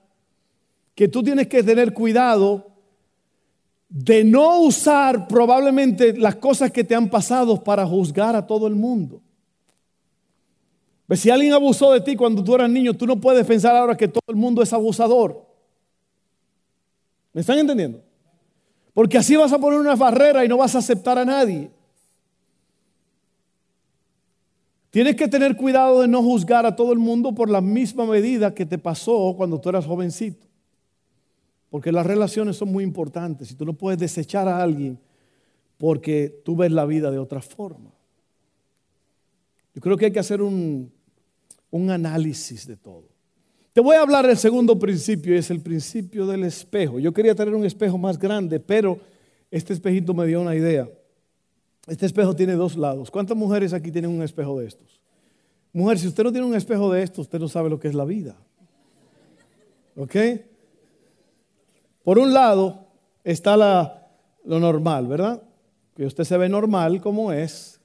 [0.94, 2.69] que tú tienes que tener cuidado
[3.90, 8.76] de no usar probablemente las cosas que te han pasado para juzgar a todo el
[8.76, 9.20] mundo.
[11.16, 14.07] Si alguien abusó de ti cuando tú eras niño, tú no puedes pensar ahora que
[14.07, 15.44] todo el mundo es abusador.
[17.33, 18.00] ¿Me están entendiendo?
[18.94, 21.68] Porque así vas a poner una barrera y no vas a aceptar a nadie.
[24.90, 28.55] Tienes que tener cuidado de no juzgar a todo el mundo por la misma medida
[28.55, 30.49] que te pasó cuando tú eras jovencito.
[31.70, 34.98] Porque las relaciones son muy importantes y tú no puedes desechar a alguien
[35.78, 37.90] porque tú ves la vida de otra forma.
[39.74, 40.92] Yo creo que hay que hacer un,
[41.70, 43.04] un análisis de todo.
[43.72, 46.98] Te voy a hablar del segundo principio y es el principio del espejo.
[46.98, 48.98] Yo quería tener un espejo más grande, pero
[49.50, 50.88] este espejito me dio una idea.
[51.87, 53.11] Este espejo tiene dos lados.
[53.11, 55.00] ¿Cuántas mujeres aquí tienen un espejo de estos?
[55.72, 57.94] Mujer, si usted no tiene un espejo de estos, usted no sabe lo que es
[57.94, 58.37] la vida.
[59.96, 60.16] ¿Ok?
[62.02, 62.86] Por un lado
[63.24, 63.56] está
[64.44, 65.42] lo normal, ¿verdad?
[65.94, 67.80] Que usted se ve normal como es.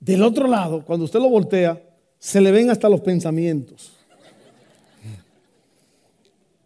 [0.00, 1.80] Del otro lado, cuando usted lo voltea,
[2.18, 3.92] se le ven hasta los pensamientos.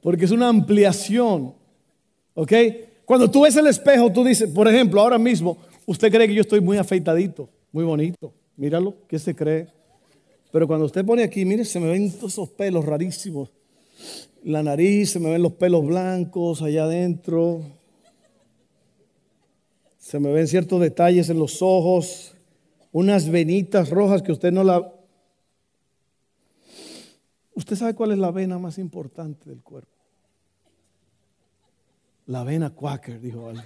[0.01, 1.55] Porque es una ampliación.
[2.35, 2.53] ¿Ok?
[3.05, 6.43] Cuando tú ves el espejo, tú dices, por ejemplo, ahora mismo, usted cree que yo
[6.43, 8.33] estoy muy afeitadito, muy bonito.
[8.57, 9.69] Míralo, ¿qué se cree?
[10.53, 13.51] Pero cuando usted pone aquí, mire, se me ven todos esos pelos rarísimos.
[14.43, 17.63] La nariz, se me ven los pelos blancos allá adentro.
[19.99, 22.35] Se me ven ciertos detalles en los ojos,
[22.93, 24.93] unas venitas rojas que usted no la
[27.57, 29.97] ¿Usted sabe cuál es la vena más importante del cuerpo?
[32.27, 33.65] La vena Quaker, dijo alguien.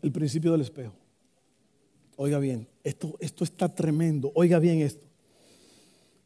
[0.00, 0.94] El principio del espejo.
[2.16, 4.30] Oiga bien, esto, esto está tremendo.
[4.34, 5.06] Oiga bien esto.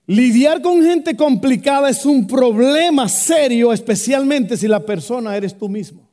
[0.06, 6.08] Lidiar con gente complicada es un problema serio, especialmente si la persona eres tú mismo.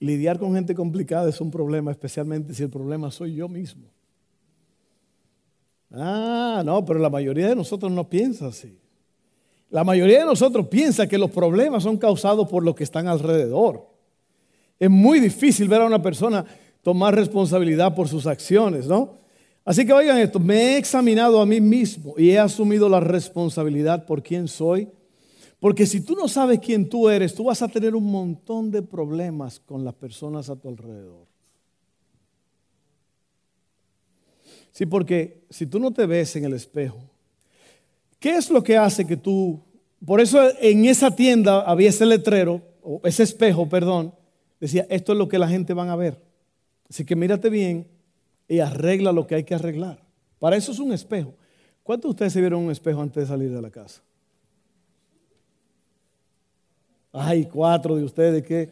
[0.00, 3.84] Lidiar con gente complicada es un problema, especialmente si el problema soy yo mismo.
[5.92, 8.76] Ah, no, pero la mayoría de nosotros no piensa así.
[9.70, 13.95] La mayoría de nosotros piensa que los problemas son causados por los que están alrededor.
[14.78, 16.44] Es muy difícil ver a una persona
[16.82, 19.18] tomar responsabilidad por sus acciones, ¿no?
[19.64, 24.06] Así que oigan esto, me he examinado a mí mismo y he asumido la responsabilidad
[24.06, 24.88] por quién soy
[25.60, 28.82] porque si tú no sabes quién tú eres, tú vas a tener un montón de
[28.82, 31.26] problemas con las personas a tu alrededor.
[34.70, 36.98] Sí, porque si tú no te ves en el espejo,
[38.20, 39.60] ¿qué es lo que hace que tú...
[40.04, 44.14] Por eso en esa tienda había ese letrero, o ese espejo, perdón,
[44.60, 46.20] decía, esto es lo que la gente van a ver.
[46.88, 47.86] Así que mírate bien
[48.48, 50.02] y arregla lo que hay que arreglar.
[50.38, 51.34] Para eso es un espejo.
[51.82, 54.02] ¿Cuántos de ustedes se vieron un espejo antes de salir de la casa?
[57.12, 58.70] Ay, cuatro de ustedes que...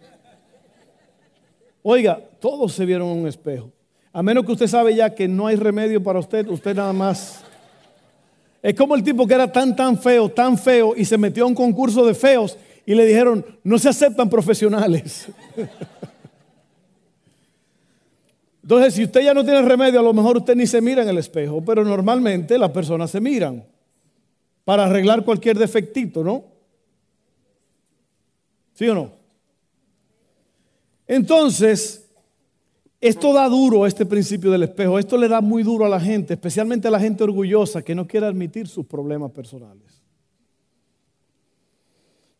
[1.82, 3.70] Oiga, todos se vieron un espejo.
[4.12, 7.42] A menos que usted sabe ya que no hay remedio para usted, usted nada más.
[8.62, 11.48] Es como el tipo que era tan, tan feo, tan feo, y se metió a
[11.48, 15.28] un concurso de feos y le dijeron, no se aceptan profesionales.
[18.62, 21.08] Entonces, si usted ya no tiene remedio, a lo mejor usted ni se mira en
[21.08, 23.64] el espejo, pero normalmente las personas se miran
[24.64, 26.44] para arreglar cualquier defectito, ¿no?
[28.72, 29.12] ¿Sí o no?
[31.06, 32.08] Entonces,
[33.00, 36.32] esto da duro, este principio del espejo, esto le da muy duro a la gente,
[36.32, 40.03] especialmente a la gente orgullosa que no quiere admitir sus problemas personales.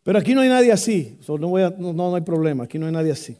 [0.04, 3.36] Pero aquí no hay nadie así, no, no hay problema, aquí no hay nadie así.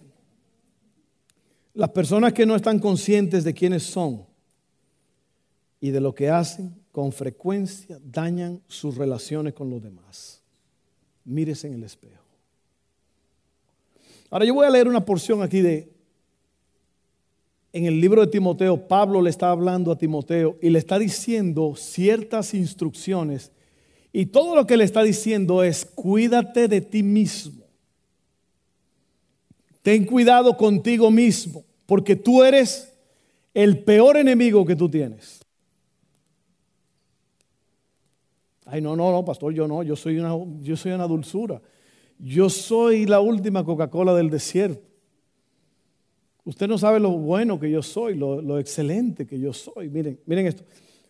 [1.74, 4.24] Las personas que no están conscientes de quiénes son
[5.80, 10.42] y de lo que hacen, con frecuencia dañan sus relaciones con los demás.
[11.24, 12.24] Mírese en el espejo.
[14.30, 15.92] Ahora yo voy a leer una porción aquí de,
[17.74, 21.74] en el libro de Timoteo, Pablo le está hablando a Timoteo y le está diciendo
[21.76, 23.50] ciertas instrucciones.
[24.16, 27.64] Y todo lo que le está diciendo es, cuídate de ti mismo.
[29.82, 32.94] Ten cuidado contigo mismo, porque tú eres
[33.54, 35.40] el peor enemigo que tú tienes.
[38.66, 41.60] Ay, no, no, no, pastor, yo no, yo soy una, yo soy una dulzura.
[42.16, 44.86] Yo soy la última Coca-Cola del desierto.
[46.44, 49.88] Usted no sabe lo bueno que yo soy, lo, lo, excelente que yo soy.
[49.88, 50.62] Miren, miren esto.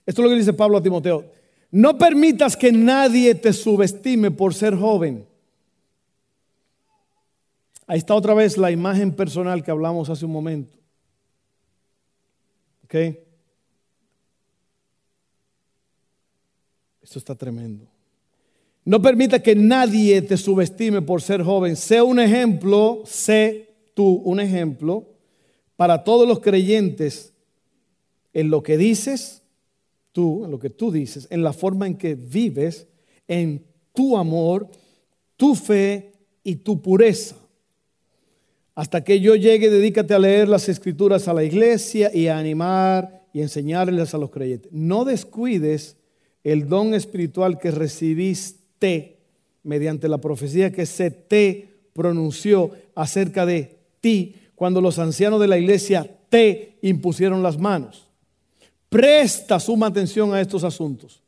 [0.06, 1.43] Esto es lo que dice Pablo a Timoteo.
[1.74, 5.26] No permitas que nadie te subestime por ser joven
[7.86, 10.72] Ahí está otra vez la imagen personal que hablamos hace un momento.
[12.84, 12.94] ¿Ok?
[17.02, 17.86] Esto está tremendo.
[18.86, 21.76] No permita que nadie te subestime por ser joven.
[21.76, 25.06] Sé un ejemplo, sé tú un ejemplo
[25.76, 27.34] para todos los creyentes
[28.32, 29.43] en lo que dices,
[30.14, 32.86] tú, en lo que tú dices, en la forma en que vives,
[33.26, 34.68] en tu amor,
[35.36, 36.12] tu fe
[36.44, 37.36] y tu pureza.
[38.76, 43.26] Hasta que yo llegue, dedícate a leer las escrituras a la iglesia y a animar
[43.32, 44.72] y enseñarles a los creyentes.
[44.72, 45.96] No descuides
[46.44, 49.18] el don espiritual que recibiste
[49.64, 55.58] mediante la profecía que se te pronunció acerca de ti cuando los ancianos de la
[55.58, 58.13] iglesia te impusieron las manos.
[58.94, 61.20] Presta suma atención a estos asuntos.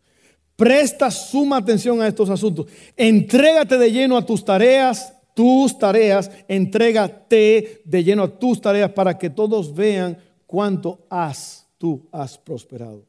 [0.54, 2.66] Presta suma atención a estos asuntos.
[2.96, 9.18] Entrégate de lleno a tus tareas tus tareas, entrégate de lleno a tus tareas para
[9.18, 13.04] que todos vean cuánto has, tú has prosperado.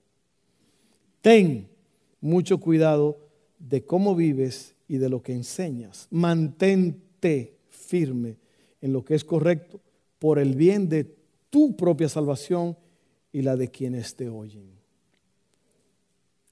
[1.21, 1.69] Ten
[2.19, 3.17] mucho cuidado
[3.57, 6.07] de cómo vives y de lo que enseñas.
[6.11, 8.35] Mantente firme
[8.81, 9.79] en lo que es correcto
[10.19, 11.15] por el bien de
[11.49, 12.75] tu propia salvación
[13.37, 14.67] y la de quienes te oyen.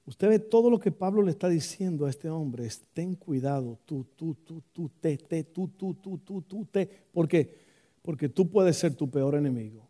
[0.06, 3.76] Usted ve todo lo que Pablo le está diciendo a este hombre, es ten cuidado,
[3.84, 6.86] tú, tú, tú, tú, te, te, tú, tú, tú, tú, tú, te.
[6.86, 7.58] ¿Por qué?
[8.02, 9.84] Porque tú puedes ser tu peor enemigo.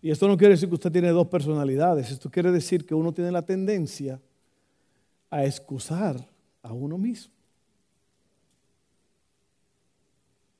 [0.00, 3.14] Y esto no quiere decir que usted tiene dos personalidades, esto quiere decir que uno
[3.14, 4.20] tiene la tendencia
[5.30, 6.28] a excusar
[6.60, 7.32] a uno mismo.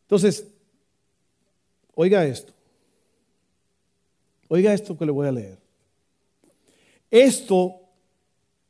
[0.02, 0.46] Entonces,
[1.96, 2.52] oiga esto,
[4.52, 5.58] oiga esto que le voy a leer.
[7.10, 7.74] Esto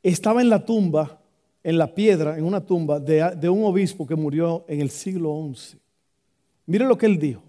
[0.01, 1.19] estaba en la tumba,
[1.61, 5.77] en la piedra, en una tumba de, un obispo que murió en el siglo XI.
[6.67, 7.43] Mire lo que él dijo.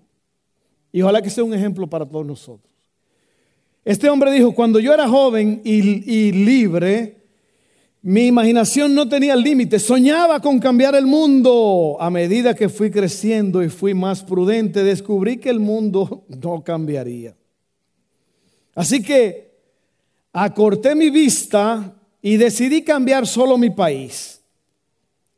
[0.91, 2.73] Y ojalá que sea un ejemplo para todos nosotros.
[3.85, 7.23] Este hombre dijo, cuando yo era joven y, y libre,
[8.03, 11.97] mi imaginación no tenía límite, soñaba con cambiar el mundo.
[12.01, 17.37] A medida que fui creciendo y fui más prudente, descubrí que el mundo no cambiaría.
[18.75, 19.53] Así que
[20.33, 24.41] acorté mi vista y decidí cambiar solo mi país.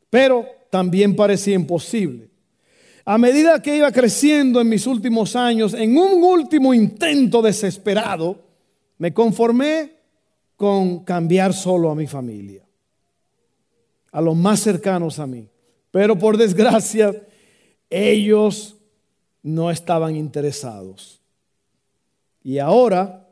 [0.09, 2.29] Pero también parecía imposible.
[3.05, 8.43] A medida que iba creciendo en mis últimos años, en un último intento desesperado,
[8.97, 9.93] me conformé
[10.55, 12.63] con cambiar solo a mi familia,
[14.11, 15.47] a los más cercanos a mí.
[15.91, 17.15] Pero por desgracia,
[17.89, 18.75] ellos
[19.43, 21.21] no estaban interesados.
[22.43, 23.26] Y ahora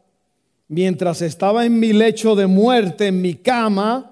[0.68, 4.11] mientras estaba en mi lecho de muerte, en mi cama,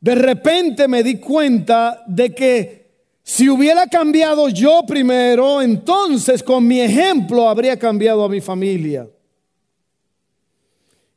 [0.00, 2.80] de repente me di cuenta de que
[3.22, 9.08] si hubiera cambiado yo primero, entonces con mi ejemplo habría cambiado a mi familia.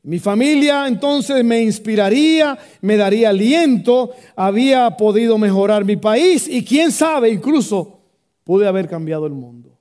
[0.02, 6.92] Mi familia entonces me inspiraría, me daría aliento, había podido mejorar mi país y quién
[6.92, 8.00] sabe, incluso
[8.44, 9.78] pude haber cambiado el mundo.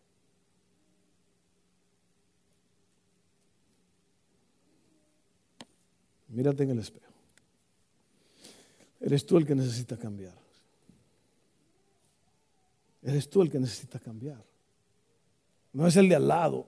[6.34, 7.14] Mírate en el espejo.
[9.00, 10.34] Eres tú el que necesita cambiar.
[13.02, 14.44] Eres tú el que necesita cambiar.
[15.74, 16.68] No es el de al lado,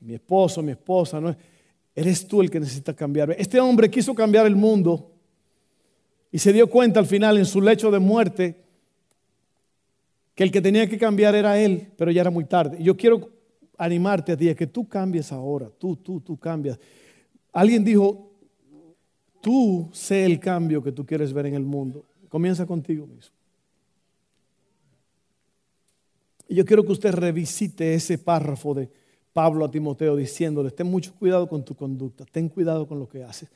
[0.00, 1.34] mi esposo, mi esposa, no
[1.94, 3.30] eres tú el que necesita cambiar.
[3.38, 5.12] Este hombre quiso cambiar el mundo
[6.30, 8.64] y se dio cuenta al final en su lecho de muerte
[10.34, 12.82] que el que tenía que cambiar era él, pero ya era muy tarde.
[12.82, 13.30] Yo quiero
[13.78, 16.78] animarte a ti a que tú cambies ahora, tú, tú, tú cambias.
[17.54, 18.32] Alguien dijo,
[19.40, 22.04] tú sé el cambio que tú quieres ver en el mundo.
[22.28, 23.32] Comienza contigo mismo.
[26.48, 28.90] Y yo quiero que usted revisite ese párrafo de
[29.32, 33.22] Pablo a Timoteo diciéndole, ten mucho cuidado con tu conducta, ten cuidado con lo que
[33.22, 33.48] haces.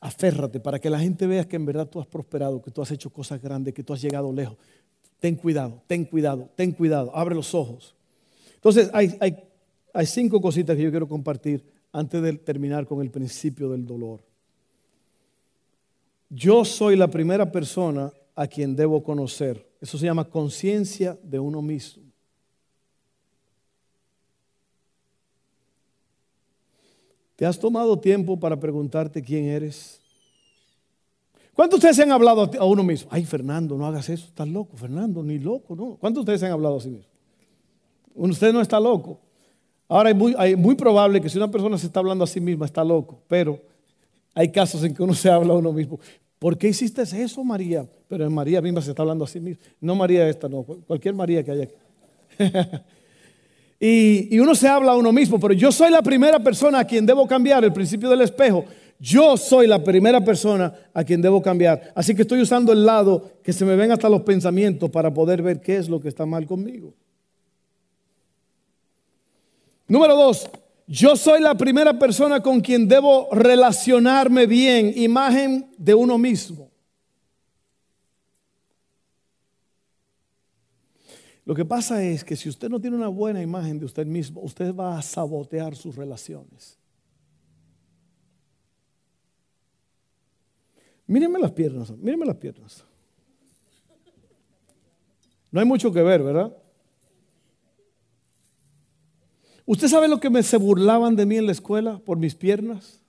[0.00, 2.92] Aférrate para que la gente vea que en verdad tú has prosperado, que tú has
[2.92, 4.56] hecho cosas grandes, que tú has llegado lejos.
[5.18, 7.14] Ten cuidado, ten cuidado, ten cuidado.
[7.14, 7.94] Abre los ojos.
[8.54, 9.16] Entonces, hay,
[9.92, 14.20] hay cinco cositas que yo quiero compartir antes de terminar con el principio del dolor.
[16.30, 19.68] Yo soy la primera persona a quien debo conocer.
[19.80, 22.02] Eso se llama conciencia de uno mismo.
[27.36, 30.00] ¿Te has tomado tiempo para preguntarte quién eres?
[31.54, 33.10] ¿Cuántos de ustedes se han hablado a uno mismo?
[33.12, 34.76] Ay, Fernando, no hagas eso, estás loco.
[34.76, 35.96] Fernando, ni loco, ¿no?
[35.96, 37.10] ¿Cuántos de ustedes se han hablado a sí mismo?
[38.14, 39.20] Usted no está loco.
[39.92, 42.64] Ahora es muy, muy probable que si una persona se está hablando a sí misma,
[42.64, 43.60] está loco, pero
[44.32, 46.00] hay casos en que uno se habla a uno mismo.
[46.38, 47.86] ¿Por qué hiciste eso, María?
[48.08, 49.62] Pero en María misma se está hablando a sí misma.
[49.82, 51.74] No María esta, no, cualquier María que haya aquí.
[53.84, 57.04] Y, uno se habla a uno mismo, pero yo soy la primera persona a quien
[57.04, 58.64] debo cambiar, el principio del espejo.
[59.00, 61.92] Yo soy la primera persona a quien debo cambiar.
[61.96, 65.42] Así que estoy usando el lado que se me ven hasta los pensamientos para poder
[65.42, 66.94] ver qué es lo que está mal conmigo.
[69.92, 70.48] Número dos,
[70.86, 76.70] yo soy la primera persona con quien debo relacionarme bien, imagen de uno mismo.
[81.44, 84.40] Lo que pasa es que si usted no tiene una buena imagen de usted mismo,
[84.40, 86.78] usted va a sabotear sus relaciones.
[91.06, 92.82] Mírenme las piernas, mírenme las piernas.
[95.50, 96.61] No hay mucho que ver, ¿verdad?
[99.72, 103.00] ¿Usted sabe lo que me se burlaban de mí en la escuela por mis piernas?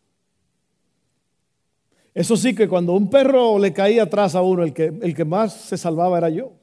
[2.13, 5.25] Eso sí que cuando un perro le caía atrás a uno, el que, el que
[5.25, 6.53] más se salvaba era yo.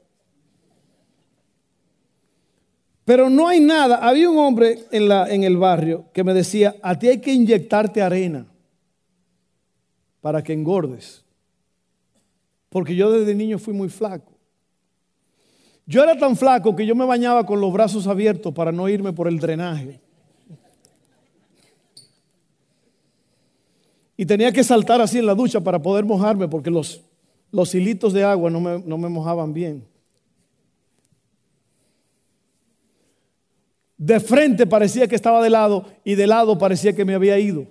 [3.04, 3.96] Pero no hay nada.
[3.96, 7.34] Había un hombre en, la, en el barrio que me decía, a ti hay que
[7.34, 8.46] inyectarte arena
[10.22, 11.26] para que engordes.
[12.70, 14.29] Porque yo desde niño fui muy flaco.
[15.90, 19.12] Yo era tan flaco que yo me bañaba con los brazos abiertos para no irme
[19.12, 20.00] por el drenaje.
[24.16, 27.02] Y tenía que saltar así en la ducha para poder mojarme porque los,
[27.50, 29.84] los hilitos de agua no me, no me mojaban bien.
[33.96, 37.66] De frente parecía que estaba de lado y de lado parecía que me había ido.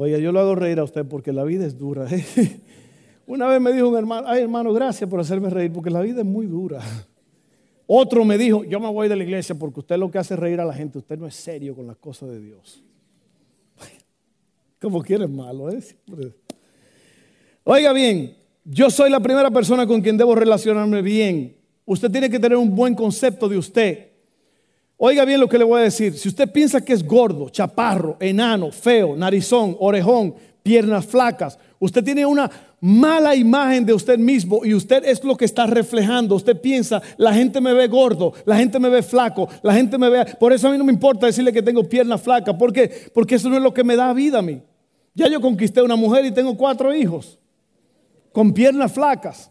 [0.00, 2.06] Oiga, yo lo hago reír a usted porque la vida es dura.
[2.08, 2.24] ¿eh?
[3.26, 6.20] Una vez me dijo un hermano, ay hermano, gracias por hacerme reír porque la vida
[6.20, 6.80] es muy dura.
[7.84, 10.60] Otro me dijo, yo me voy de la iglesia porque usted lo que hace reír
[10.60, 12.80] a la gente, usted no es serio con las cosas de Dios.
[14.80, 15.82] Como quiere malo, ¿eh?
[17.64, 21.56] Oiga bien, yo soy la primera persona con quien debo relacionarme bien.
[21.84, 24.10] Usted tiene que tener un buen concepto de usted.
[25.00, 26.18] Oiga bien lo que le voy a decir.
[26.18, 30.34] Si usted piensa que es gordo, chaparro, enano, feo, narizón, orejón,
[30.64, 35.44] piernas flacas, usted tiene una mala imagen de usted mismo y usted es lo que
[35.44, 36.34] está reflejando.
[36.34, 40.10] Usted piensa, la gente me ve gordo, la gente me ve flaco, la gente me
[40.10, 40.24] ve...
[40.38, 42.56] Por eso a mí no me importa decirle que tengo piernas flacas.
[42.56, 43.08] ¿Por qué?
[43.14, 44.60] Porque eso no es lo que me da vida a mí.
[45.14, 47.38] Ya yo conquisté una mujer y tengo cuatro hijos
[48.32, 49.48] con piernas flacas.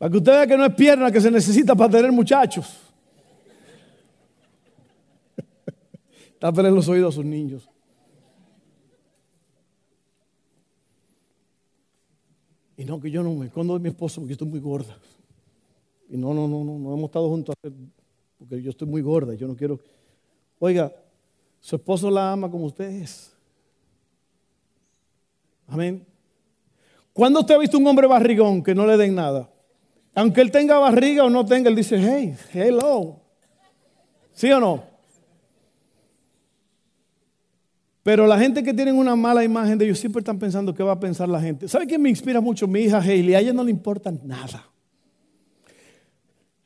[0.00, 2.80] Para que usted vea que no es pierna que se necesita para tener muchachos.
[6.40, 7.68] Tápele los oídos a sus niños.
[12.78, 14.96] Y no, que yo no me escondo de mi esposo porque estoy muy gorda.
[16.08, 17.54] Y no, no, no, no, no hemos estado juntos
[18.38, 19.34] porque yo estoy muy gorda.
[19.34, 19.78] Yo no quiero.
[20.60, 20.90] Oiga,
[21.60, 23.36] su esposo la ama como usted es.
[25.66, 26.06] Amén.
[27.12, 29.50] ¿Cuándo usted ha visto un hombre barrigón que no le den nada?
[30.14, 33.20] Aunque él tenga barriga o no tenga, él dice, hey, hello.
[34.32, 34.90] ¿Sí o no?
[38.02, 40.92] Pero la gente que tiene una mala imagen de ellos siempre están pensando qué va
[40.92, 41.68] a pensar la gente.
[41.68, 42.66] ¿Sabe qué me inspira mucho?
[42.66, 44.66] Mi hija Hailey, a ella no le importa nada.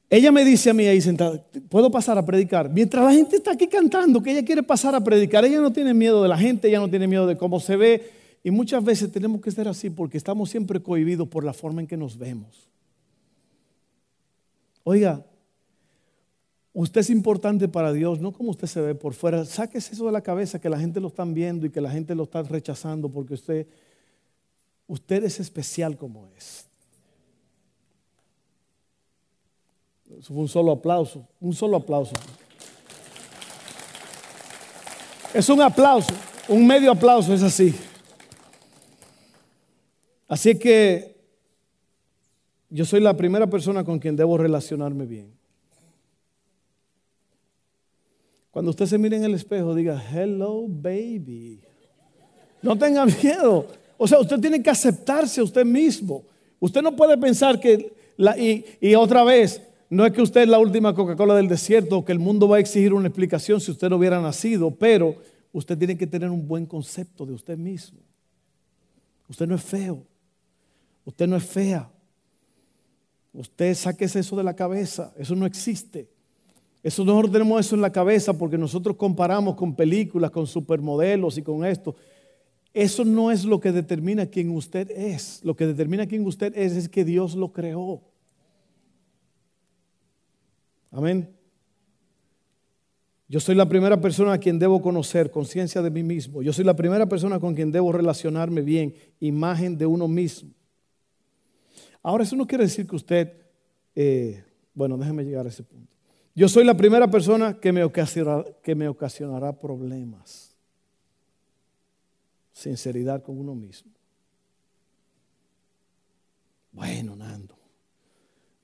[0.08, 2.70] Ella me dice a mí ahí sentada, ¿puedo pasar a predicar?
[2.70, 5.92] Mientras la gente está aquí cantando, que ella quiere pasar a predicar, ella no tiene
[5.92, 8.12] miedo de la gente, ella no tiene miedo de cómo se ve,
[8.44, 11.88] Y muchas veces tenemos que ser así porque estamos siempre cohibidos por la forma en
[11.88, 12.68] que nos vemos.
[14.84, 15.24] Oiga,
[16.74, 19.46] usted es importante para Dios, no como usted se ve por fuera.
[19.46, 22.14] Sáquese eso de la cabeza que la gente lo está viendo y que la gente
[22.14, 23.66] lo está rechazando porque usted,
[24.86, 26.66] usted es especial como es.
[30.20, 32.12] Fue un solo aplauso, un solo aplauso.
[35.32, 36.14] Es un aplauso,
[36.46, 37.74] un medio aplauso, es así.
[40.28, 41.13] Así que
[42.74, 45.30] yo soy la primera persona con quien debo relacionarme bien.
[48.50, 51.60] Cuando usted se mire en el espejo, diga, hello baby.
[52.62, 53.68] No tenga miedo.
[53.96, 56.24] O sea, usted tiene que aceptarse a usted mismo.
[56.58, 60.48] Usted no puede pensar que, la, y, y otra vez, no es que usted es
[60.48, 63.70] la última Coca-Cola del desierto o que el mundo va a exigir una explicación si
[63.70, 65.14] usted no hubiera nacido, pero
[65.52, 68.00] usted tiene que tener un buen concepto de usted mismo.
[69.28, 70.02] Usted no es feo.
[71.04, 71.88] Usted no es fea.
[73.34, 75.12] Usted sáquese eso de la cabeza.
[75.18, 76.08] Eso no existe.
[76.84, 81.42] Eso nosotros tenemos eso en la cabeza porque nosotros comparamos con películas, con supermodelos y
[81.42, 81.96] con esto.
[82.72, 85.40] Eso no es lo que determina quién usted es.
[85.44, 88.02] Lo que determina quién usted es es que Dios lo creó.
[90.92, 91.28] Amén.
[93.26, 96.42] Yo soy la primera persona a quien debo conocer, conciencia de mí mismo.
[96.42, 100.50] Yo soy la primera persona con quien debo relacionarme bien, imagen de uno mismo.
[102.04, 103.32] Ahora, eso no quiere decir que usted,
[103.94, 104.44] eh,
[104.74, 105.90] bueno, déjeme llegar a ese punto.
[106.34, 110.54] Yo soy la primera persona que me, ocasionará, que me ocasionará problemas.
[112.52, 113.90] Sinceridad con uno mismo.
[116.72, 117.56] Bueno, Nando,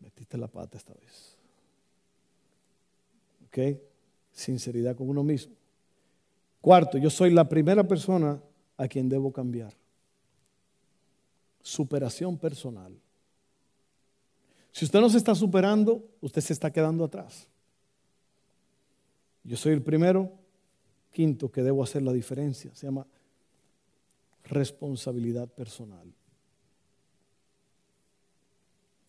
[0.01, 1.39] metiste la pata esta vez.
[3.47, 3.81] ¿Ok?
[4.33, 5.55] Sinceridad con uno mismo.
[6.61, 8.39] Cuarto, yo soy la primera persona
[8.77, 9.73] a quien debo cambiar.
[11.63, 13.01] Superación personal.
[14.73, 17.49] Si usted no se está superando, usted se está quedando atrás.
[19.43, 20.31] Yo soy el primero,
[21.13, 22.75] quinto, que debo hacer la diferencia.
[22.75, 23.07] Se llama
[24.45, 26.13] responsabilidad personal.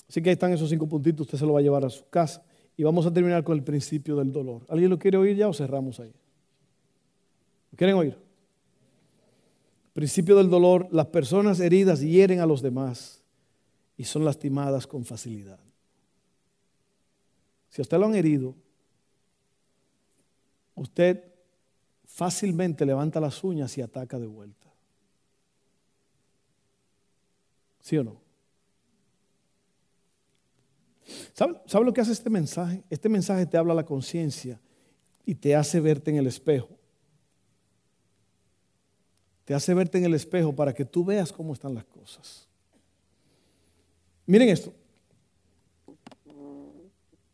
[0.08, 2.08] Así que ahí están esos cinco puntitos, usted se lo va a llevar a su
[2.10, 2.44] casa.
[2.76, 4.64] Y vamos a terminar con el principio del dolor.
[4.68, 6.14] ¿Alguien lo quiere oír ya o cerramos ahí?
[7.72, 8.18] ¿Lo quieren oír?
[9.94, 13.21] Principio del dolor, las personas heridas hieren a los demás
[14.02, 15.60] y son lastimadas con facilidad.
[17.70, 18.56] Si a usted lo han herido,
[20.74, 21.24] usted
[22.04, 24.74] fácilmente levanta las uñas y ataca de vuelta.
[27.80, 28.20] ¿Sí o no?
[31.34, 32.84] ¿Sabe, ¿Sabe, lo que hace este mensaje?
[32.90, 34.60] Este mensaje te habla a la conciencia
[35.28, 36.70] y te hace verte en el espejo.
[39.46, 42.48] Te hace verte en el espejo para que tú veas cómo están las cosas.
[44.26, 44.74] Miren esto.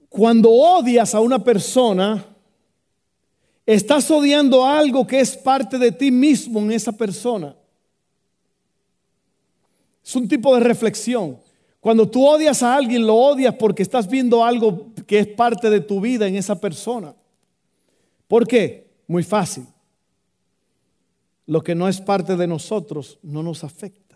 [0.09, 2.25] Cuando odias a una persona,
[3.65, 7.55] estás odiando algo que es parte de ti mismo en esa persona.
[10.03, 11.37] Es un tipo de reflexión.
[11.81, 15.81] Cuando tú odias a alguien, lo odias porque estás viendo algo que es parte de
[15.81, 17.13] tu vida en esa persona.
[18.27, 18.89] ¿Por qué?
[19.05, 19.65] Muy fácil.
[21.45, 24.06] Lo que no es parte de nosotros no nos afecta.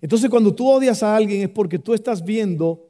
[0.00, 2.88] Entonces cuando tú odias a alguien es porque tú estás viendo,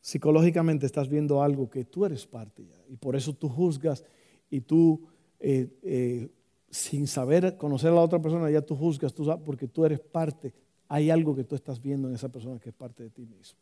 [0.00, 2.76] psicológicamente estás viendo algo que tú eres parte ya.
[2.88, 4.04] Y por eso tú juzgas
[4.50, 5.00] y tú,
[5.40, 6.28] eh, eh,
[6.70, 9.98] sin saber conocer a la otra persona, ya tú juzgas, tú sabes, porque tú eres
[9.98, 10.52] parte.
[10.88, 13.58] Hay algo que tú estás viendo en esa persona que es parte de ti mismo.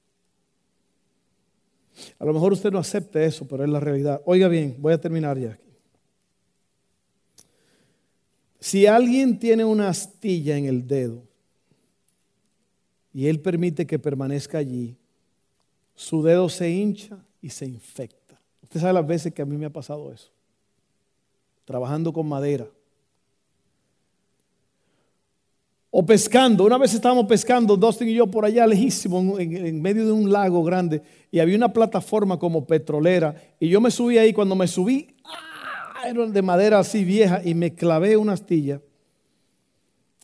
[2.19, 4.21] A lo mejor usted no acepte eso, pero es la realidad.
[4.27, 5.59] Oiga bien, voy a terminar ya.
[8.61, 11.23] Si alguien tiene una astilla en el dedo,
[13.15, 14.97] y Él permite que permanezca allí,
[15.95, 18.41] su dedo se hincha y se infecta.
[18.61, 20.33] Usted sabe las veces que a mí me ha pasado eso.
[21.65, 22.67] Trabajando con madera.
[25.91, 26.65] O pescando.
[26.65, 30.65] Una vez estábamos pescando, Dustin y yo por allá lejísimo, en, medio de un lago
[30.65, 31.01] grande,
[31.31, 34.33] y había una plataforma como petrolera, y yo me subí ahí.
[34.33, 36.09] Cuando me subí, ¡ah!
[36.09, 38.81] era de madera así vieja, y me clavé una astilla.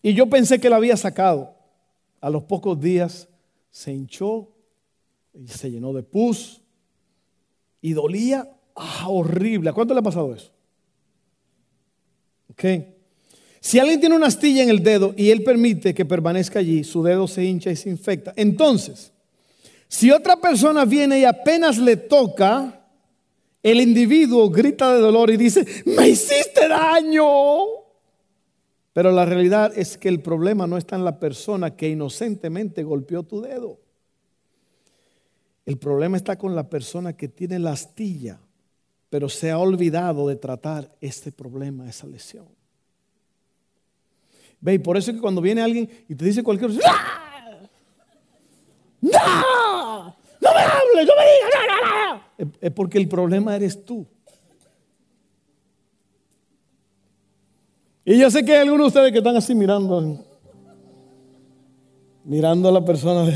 [0.03, 1.60] Y yo pensé que la había sacado
[2.21, 3.29] a los pocos días
[3.71, 4.49] se hinchó
[5.35, 6.61] y se llenó de pus
[7.81, 9.71] y dolía ah, horrible.
[9.71, 10.53] ¿A cuánto le ha pasado eso?
[12.51, 12.65] Ok.
[13.61, 17.03] Si alguien tiene una astilla en el dedo y él permite que permanezca allí, su
[17.03, 18.33] dedo se hincha y se infecta.
[18.37, 19.13] Entonces,
[19.87, 22.89] si otra persona viene y apenas le toca,
[23.63, 27.27] el individuo grita de dolor y dice, me hiciste daño.
[28.93, 33.23] Pero la realidad es que el problema no está en la persona que inocentemente golpeó
[33.23, 33.79] tu dedo.
[35.65, 38.41] El problema está con la persona que tiene la astilla,
[39.09, 42.47] pero se ha olvidado de tratar este problema, esa lesión.
[44.61, 46.91] Ve, y por eso es que cuando viene alguien y te dice cualquier cosa,
[49.01, 49.11] ¡No!
[49.11, 51.07] ¡No me hables!
[51.07, 51.51] ¡No me digas!
[51.67, 54.07] ¡No, no, Es porque el problema eres tú.
[58.05, 60.25] Y yo sé que hay algunos de ustedes que están así mirando,
[62.25, 63.31] mirando a la persona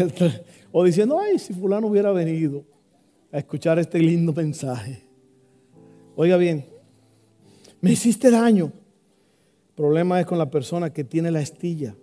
[0.73, 2.65] o diciendo, ay, si fulano hubiera venido
[3.31, 5.03] a escuchar este lindo mensaje.
[6.17, 6.67] Oiga bien,
[7.81, 8.73] me hiciste daño.
[9.69, 11.95] El problema es con la persona que tiene la estilla.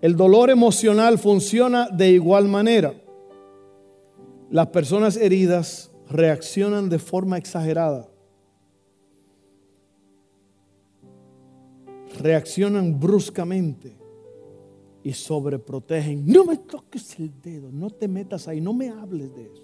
[0.00, 2.94] El dolor emocional funciona de igual manera.
[4.50, 8.08] Las personas heridas reaccionan de forma exagerada.
[12.18, 13.96] Reaccionan bruscamente
[15.02, 16.26] y sobreprotegen.
[16.26, 19.62] No me toques el dedo, no te metas ahí, no me hables de eso.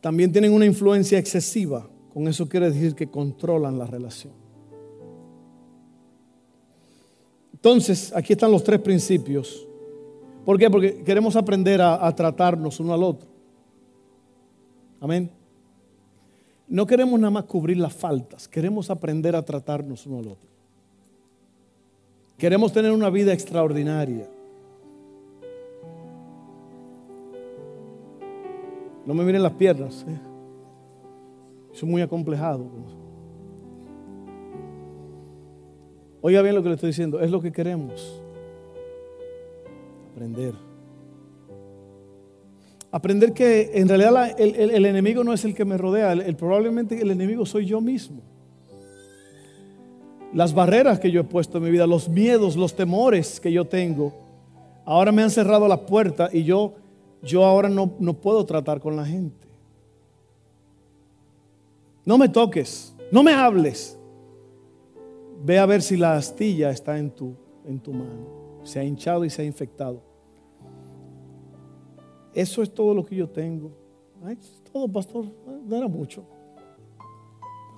[0.00, 1.88] También tienen una influencia excesiva.
[2.12, 4.34] Con eso quiere decir que controlan la relación.
[7.54, 9.66] Entonces, aquí están los tres principios.
[10.44, 10.68] ¿Por qué?
[10.68, 13.26] Porque queremos aprender a, tratarnos uno al otro.
[15.00, 15.30] Amén.
[16.68, 20.48] No queremos nada más cubrir las faltas, queremos aprender a tratarnos uno al otro.
[22.38, 24.28] Queremos tener una vida extraordinaria.
[29.06, 30.04] No me miren las piernas.
[30.08, 31.84] ¿eh?
[31.84, 32.66] Muy acomplejado.
[36.22, 38.22] Oiga bien lo que le estoy diciendo, es lo que queremos.
[40.12, 40.54] Aprender.
[42.94, 47.10] Aprender que en realidad el, enemigo no es el que me rodea, el, probablemente el
[47.10, 48.22] enemigo soy yo mismo.
[50.32, 53.64] Las barreras que yo he puesto en mi vida, los miedos, los temores que yo
[53.64, 54.12] tengo,
[54.84, 56.74] ahora me han cerrado la puerta y yo,
[57.20, 59.48] yo ahora no, no puedo tratar con la gente.
[62.04, 63.98] No me toques, no me hables.
[65.42, 67.34] Ve a ver si la astilla está en tu,
[67.66, 68.62] en tu mano.
[68.62, 70.13] Se ha hinchado y se ha infectado.
[72.34, 73.70] Eso es todo lo que yo tengo.
[74.72, 75.26] Todo, pastor.
[75.64, 76.24] No era mucho.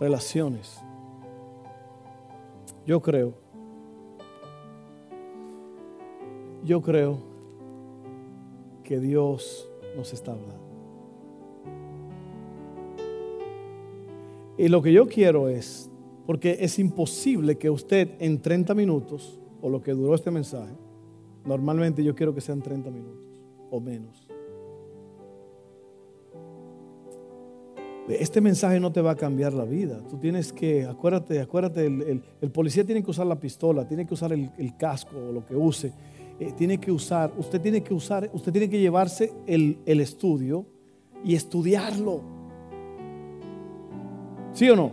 [0.01, 0.81] Relaciones.
[2.87, 3.35] Yo creo.
[6.65, 7.19] Yo creo
[8.83, 10.67] que Dios nos está hablando.
[14.59, 15.91] Y lo que yo quiero es
[16.27, 20.73] porque es imposible que usted en 30 minutos, o lo que duró este mensaje,
[21.45, 23.25] normalmente yo quiero que sean 30 minutos
[23.71, 24.27] o menos.
[28.09, 30.01] Este mensaje no te va a cambiar la vida.
[30.09, 34.33] Tú tienes que, acuérdate, acuérdate, el, policía tiene que usar la pistola, tiene que usar
[34.33, 35.93] el, casco o lo que use.
[36.39, 40.67] Eh, tiene que usar, usted tiene que usar, usted tiene que llevarse el, el estudio
[41.25, 42.21] y estudiarlo.
[44.53, 44.93] ¿Sí o no?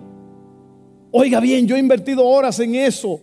[1.11, 3.21] Oiga bien, yo he invertido horas en eso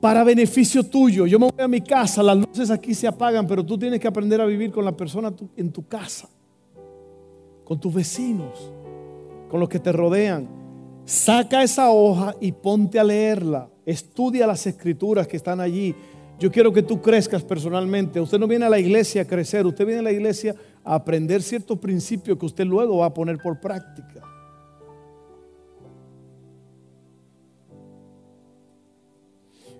[0.00, 1.26] para beneficio tuyo.
[1.26, 4.06] Yo me voy a mi casa, las luces aquí se apagan, pero tú tienes que
[4.06, 6.28] aprender a vivir con la persona en tu casa,
[7.64, 8.72] con tus vecinos,
[9.48, 10.48] con los que te rodean.
[11.04, 13.68] Saca esa hoja y ponte a leerla.
[13.84, 15.94] Estudia las escrituras que están allí.
[16.38, 18.20] Yo quiero que tú crezcas personalmente.
[18.20, 21.42] Usted no viene a la iglesia a crecer, usted viene a la iglesia a aprender
[21.42, 24.22] ciertos principios que usted luego va a poner por práctica.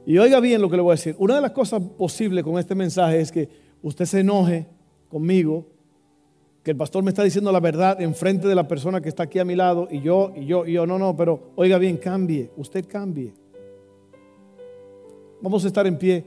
[0.07, 1.17] Y oiga bien lo que le voy a decir.
[1.19, 3.49] Una de las cosas posibles con este mensaje es que
[3.83, 4.67] usted se enoje
[5.09, 5.67] conmigo,
[6.65, 9.25] que el pastor me está diciendo la verdad en frente de la persona que está
[9.25, 11.99] aquí a mi lado y yo, y yo, y yo, no, no, pero oiga bien,
[11.99, 13.33] cambie, usted cambie.
[15.41, 16.25] Vamos a estar en pie.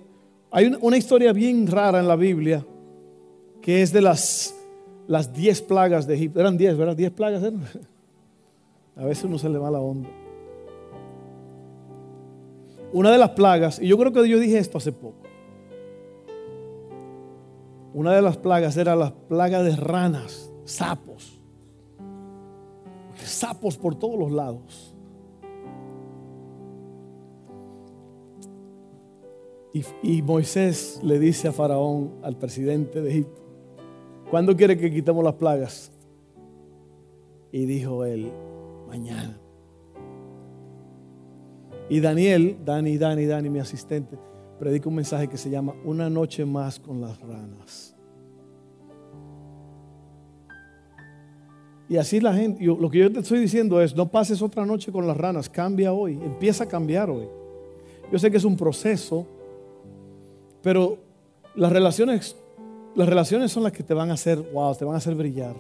[0.52, 2.64] Hay una, historia bien rara en la Biblia
[3.62, 4.56] que es de las,
[5.08, 6.40] las diez plagas de Egipto.
[6.40, 6.96] Eran diez, ¿verdad?
[6.96, 7.66] Diez plagas eran.
[8.96, 10.10] A veces uno se le va la onda
[12.94, 15.27] una de las plagas, y yo creo que yo dije esto hace poco,
[17.98, 21.42] una de las plagas era la plaga de ranas, sapos,
[23.16, 24.94] sapos por todos los lados.
[30.04, 33.42] Y, Moisés le dice a Faraón, al presidente de Egipto,
[34.30, 35.92] ¿cuándo quiere que quitemos las plagas?
[37.52, 38.32] Y dijo él,
[38.88, 39.40] mañana.
[41.90, 44.20] Y Daniel, Dani, Dani, Dani, mi asistente,
[44.60, 47.87] predica un mensaje que se llama Una noche más con las ranas.
[51.90, 54.92] Y así la gente, lo que yo te estoy diciendo es, no pases otra noche
[54.92, 57.28] con las ranas, cambia hoy, empieza a cambiar hoy.
[58.12, 59.26] Yo sé que es un proceso,
[60.62, 60.98] pero
[61.56, 62.36] las relaciones,
[62.96, 65.56] las relaciones son las que te van a hacer, wow, te van a hacer brillar.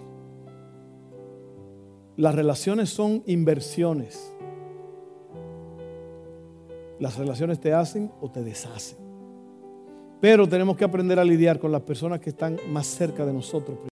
[2.17, 4.33] Las relaciones son inversiones.
[6.99, 8.97] Las relaciones te hacen o te deshacen.
[10.19, 13.77] Pero tenemos que aprender a lidiar con las personas que están más cerca de nosotros.